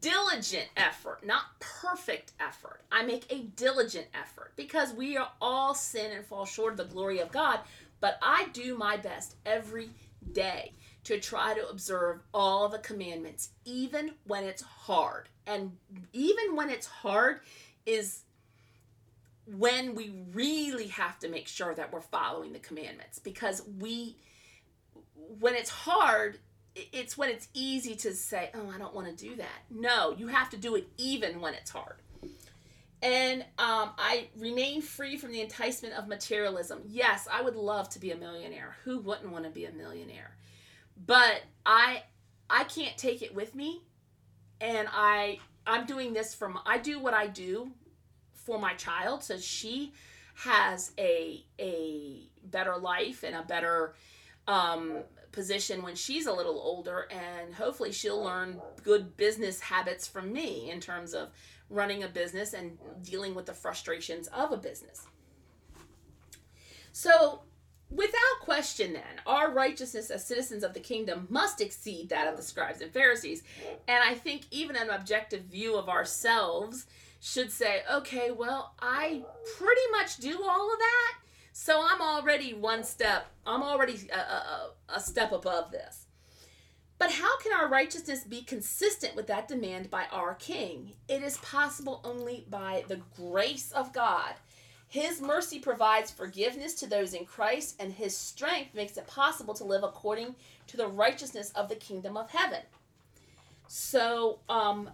diligent 0.00 0.68
effort, 0.76 1.26
not 1.26 1.58
perfect 1.60 2.32
effort. 2.40 2.82
I 2.90 3.02
make 3.02 3.30
a 3.30 3.42
diligent 3.56 4.06
effort 4.14 4.52
because 4.56 4.92
we 4.92 5.16
are 5.16 5.30
all 5.40 5.74
sin 5.74 6.12
and 6.12 6.24
fall 6.24 6.46
short 6.46 6.72
of 6.72 6.78
the 6.78 6.84
glory 6.84 7.18
of 7.18 7.32
God, 7.32 7.60
but 8.00 8.18
I 8.22 8.48
do 8.52 8.76
my 8.76 8.96
best 8.96 9.36
every 9.44 9.90
day 10.32 10.72
to 11.04 11.18
try 11.18 11.54
to 11.54 11.68
observe 11.68 12.20
all 12.32 12.68
the 12.68 12.78
commandments, 12.78 13.50
even 13.64 14.12
when 14.24 14.44
it's 14.44 14.62
hard. 14.62 15.28
And 15.46 15.72
even 16.12 16.56
when 16.56 16.70
it's 16.70 16.86
hard 16.86 17.40
is 17.86 18.22
when 19.46 19.94
we 19.94 20.12
really 20.32 20.88
have 20.88 21.18
to 21.20 21.28
make 21.28 21.48
sure 21.48 21.74
that 21.74 21.92
we're 21.92 22.00
following 22.00 22.52
the 22.52 22.58
commandments. 22.58 23.18
Because 23.18 23.62
we 23.78 24.16
when 25.38 25.54
it's 25.54 25.70
hard 25.70 26.38
it's 26.74 27.18
when 27.18 27.28
it's 27.28 27.48
easy 27.52 27.94
to 27.94 28.14
say 28.14 28.50
oh 28.54 28.70
i 28.74 28.78
don't 28.78 28.94
want 28.94 29.06
to 29.06 29.24
do 29.24 29.36
that. 29.36 29.62
No 29.70 30.14
you 30.16 30.28
have 30.28 30.50
to 30.50 30.56
do 30.56 30.74
it 30.76 30.88
even 30.96 31.40
when 31.40 31.54
it's 31.54 31.70
hard. 31.70 31.96
And 33.02 33.42
um, 33.58 33.90
i 33.98 34.28
remain 34.36 34.80
free 34.80 35.16
from 35.16 35.32
the 35.32 35.40
enticement 35.40 35.94
of 35.94 36.08
materialism. 36.08 36.82
Yes 36.86 37.26
i 37.30 37.42
would 37.42 37.56
love 37.56 37.88
to 37.90 37.98
be 37.98 38.12
a 38.12 38.16
millionaire. 38.16 38.76
Who 38.84 39.00
wouldn't 39.00 39.30
want 39.30 39.44
to 39.44 39.50
be 39.50 39.64
a 39.64 39.72
millionaire? 39.72 40.36
But 41.06 41.42
i 41.66 42.04
i 42.48 42.64
can't 42.64 42.96
take 42.96 43.22
it 43.22 43.34
with 43.34 43.54
me 43.54 43.82
and 44.62 44.88
i 44.92 45.38
i'm 45.66 45.84
doing 45.84 46.14
this 46.14 46.34
from 46.34 46.58
i 46.64 46.78
do 46.78 46.98
what 46.98 47.12
i 47.12 47.26
do 47.26 47.70
for 48.32 48.58
my 48.58 48.72
child 48.74 49.22
so 49.22 49.36
she 49.36 49.92
has 50.34 50.92
a 50.98 51.44
a 51.60 52.28
better 52.44 52.76
life 52.76 53.22
and 53.22 53.36
a 53.36 53.42
better 53.42 53.94
um, 54.48 54.98
position 55.30 55.82
when 55.82 55.94
she's 55.94 56.26
a 56.26 56.32
little 56.32 56.58
older 56.58 57.08
and 57.10 57.54
hopefully 57.54 57.92
she'll 57.92 58.22
learn 58.22 58.60
good 58.82 59.16
business 59.16 59.60
habits 59.60 60.06
from 60.06 60.32
me 60.32 60.70
in 60.70 60.80
terms 60.80 61.14
of 61.14 61.28
running 61.70 62.02
a 62.02 62.08
business 62.08 62.52
and 62.52 62.78
dealing 63.02 63.34
with 63.34 63.46
the 63.46 63.54
frustrations 63.54 64.28
of 64.28 64.52
a 64.52 64.56
business. 64.56 65.06
So 66.92 67.42
without 67.94 68.40
question 68.40 68.92
then 68.92 69.02
our 69.26 69.52
righteousness 69.52 70.10
as 70.10 70.24
citizens 70.24 70.64
of 70.64 70.74
the 70.74 70.80
kingdom 70.80 71.26
must 71.30 71.60
exceed 71.60 72.08
that 72.08 72.26
of 72.26 72.36
the 72.36 72.42
scribes 72.42 72.80
and 72.80 72.92
pharisees 72.92 73.42
and 73.88 74.02
i 74.04 74.14
think 74.14 74.42
even 74.50 74.76
an 74.76 74.90
objective 74.90 75.42
view 75.42 75.76
of 75.76 75.88
ourselves 75.88 76.86
should 77.22 77.52
say, 77.52 77.82
okay, 77.90 78.32
well, 78.32 78.74
I 78.80 79.22
pretty 79.56 79.90
much 79.92 80.16
do 80.16 80.42
all 80.42 80.72
of 80.72 80.78
that. 80.78 81.14
So 81.52 81.86
I'm 81.88 82.00
already 82.00 82.52
one 82.52 82.82
step, 82.82 83.26
I'm 83.46 83.62
already 83.62 84.10
a, 84.12 84.18
a, 84.18 84.70
a, 84.96 85.00
step 85.00 85.30
above 85.30 85.70
this. 85.70 86.06
But 86.98 87.12
how 87.12 87.38
can 87.38 87.52
our 87.52 87.68
righteousness 87.68 88.24
be 88.24 88.42
consistent 88.42 89.14
with 89.14 89.28
that 89.28 89.46
demand 89.46 89.88
by 89.88 90.06
our 90.10 90.34
King? 90.34 90.94
It 91.08 91.22
is 91.22 91.36
possible 91.38 92.00
only 92.04 92.44
by 92.50 92.84
the 92.88 93.00
grace 93.16 93.70
of 93.70 93.92
God. 93.92 94.34
His 94.92 95.22
mercy 95.22 95.58
provides 95.58 96.10
forgiveness 96.10 96.74
to 96.74 96.86
those 96.86 97.14
in 97.14 97.24
Christ, 97.24 97.76
and 97.80 97.90
His 97.90 98.14
strength 98.14 98.74
makes 98.74 98.98
it 98.98 99.06
possible 99.06 99.54
to 99.54 99.64
live 99.64 99.84
according 99.84 100.34
to 100.66 100.76
the 100.76 100.86
righteousness 100.86 101.50
of 101.52 101.70
the 101.70 101.76
kingdom 101.76 102.18
of 102.18 102.28
heaven. 102.28 102.60
So, 103.68 104.40
um, 104.50 104.90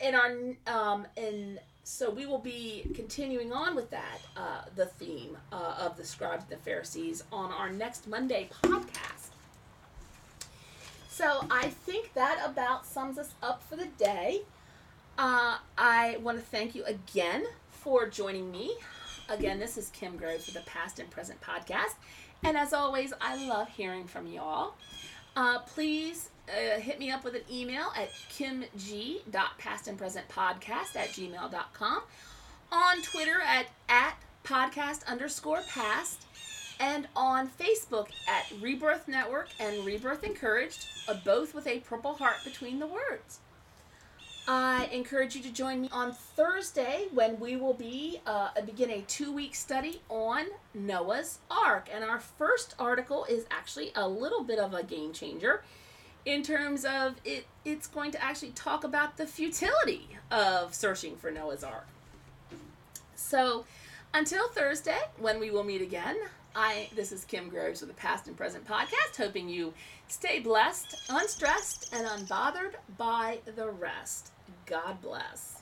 in 0.00 0.14
our 0.14 0.32
um 0.66 1.06
and 1.18 1.60
so 1.84 2.08
we 2.08 2.24
will 2.24 2.38
be 2.38 2.86
continuing 2.94 3.52
on 3.52 3.76
with 3.76 3.90
that 3.90 4.20
uh, 4.38 4.62
the 4.74 4.86
theme 4.86 5.36
uh, 5.52 5.74
of 5.78 5.98
the 5.98 6.04
scribes 6.04 6.44
and 6.48 6.58
the 6.58 6.64
pharisees 6.64 7.24
on 7.30 7.52
our 7.52 7.70
next 7.70 8.08
monday 8.08 8.48
podcast 8.62 9.32
so 11.10 11.46
i 11.50 11.68
think 11.68 12.14
that 12.14 12.42
about 12.42 12.86
sums 12.86 13.18
us 13.18 13.34
up 13.42 13.62
for 13.62 13.76
the 13.76 13.88
day 13.98 14.40
uh, 15.18 15.58
i 15.76 16.16
want 16.22 16.38
to 16.38 16.44
thank 16.44 16.74
you 16.74 16.82
again 16.84 17.44
for 17.82 18.08
joining 18.08 18.50
me 18.50 18.74
again 19.28 19.58
this 19.58 19.76
is 19.76 19.90
kim 19.90 20.16
groves 20.16 20.46
for 20.46 20.52
the 20.52 20.66
past 20.66 20.98
and 20.98 21.10
present 21.10 21.40
podcast 21.40 21.94
and 22.44 22.56
as 22.56 22.72
always 22.72 23.12
i 23.20 23.46
love 23.46 23.68
hearing 23.68 24.06
from 24.06 24.26
y'all 24.26 24.74
uh, 25.36 25.58
please 25.60 26.30
uh, 26.48 26.78
hit 26.78 26.98
me 26.98 27.10
up 27.10 27.24
with 27.24 27.34
an 27.34 27.42
email 27.50 27.92
at 27.96 28.10
kimg.pastandpresentpodcast 28.30 30.96
at 30.96 31.08
gmail.com. 31.08 32.02
On 32.70 33.02
Twitter 33.02 33.40
at, 33.40 33.66
at 33.88 34.16
podcast 34.44 35.06
underscore 35.06 35.62
past. 35.68 36.26
And 36.80 37.06
on 37.14 37.48
Facebook 37.48 38.08
at 38.28 38.50
Rebirth 38.60 39.06
Network 39.06 39.50
and 39.60 39.86
Rebirth 39.86 40.24
Encouraged, 40.24 40.86
uh, 41.08 41.14
both 41.24 41.54
with 41.54 41.68
a 41.68 41.78
purple 41.80 42.14
heart 42.14 42.38
between 42.44 42.78
the 42.80 42.86
words. 42.88 43.38
I 44.48 44.88
encourage 44.90 45.36
you 45.36 45.42
to 45.42 45.52
join 45.52 45.80
me 45.80 45.88
on 45.92 46.12
Thursday 46.12 47.06
when 47.12 47.38
we 47.38 47.54
will 47.56 47.74
be 47.74 48.20
uh, 48.26 48.48
begin 48.66 48.90
a 48.90 49.02
two 49.02 49.32
week 49.32 49.54
study 49.54 50.02
on 50.08 50.46
Noah's 50.74 51.38
Ark. 51.48 51.88
And 51.92 52.02
our 52.02 52.18
first 52.18 52.74
article 52.78 53.24
is 53.26 53.46
actually 53.50 53.92
a 53.94 54.08
little 54.08 54.42
bit 54.42 54.58
of 54.58 54.74
a 54.74 54.82
game 54.82 55.12
changer 55.12 55.62
in 56.24 56.42
terms 56.42 56.84
of 56.84 57.16
it 57.24 57.46
it's 57.64 57.86
going 57.86 58.10
to 58.12 58.22
actually 58.22 58.50
talk 58.50 58.82
about 58.84 59.16
the 59.16 59.26
futility 59.26 60.08
of 60.30 60.74
searching 60.74 61.16
for 61.16 61.30
Noah's 61.30 61.62
Ark. 61.62 61.86
So 63.14 63.64
until 64.12 64.48
Thursday, 64.48 64.98
when 65.18 65.38
we 65.38 65.50
will 65.50 65.64
meet 65.64 65.82
again, 65.82 66.16
I 66.54 66.90
this 66.96 67.12
is 67.12 67.24
Kim 67.24 67.48
Groves 67.48 67.80
with 67.80 67.90
the 67.90 67.96
Past 67.96 68.26
and 68.26 68.36
Present 68.36 68.66
Podcast, 68.66 69.16
hoping 69.16 69.48
you 69.48 69.72
stay 70.08 70.40
blessed, 70.40 70.96
unstressed, 71.08 71.94
and 71.94 72.06
unbothered 72.06 72.74
by 72.98 73.38
the 73.56 73.70
rest. 73.70 74.31
God 74.66 75.00
bless. 75.02 75.61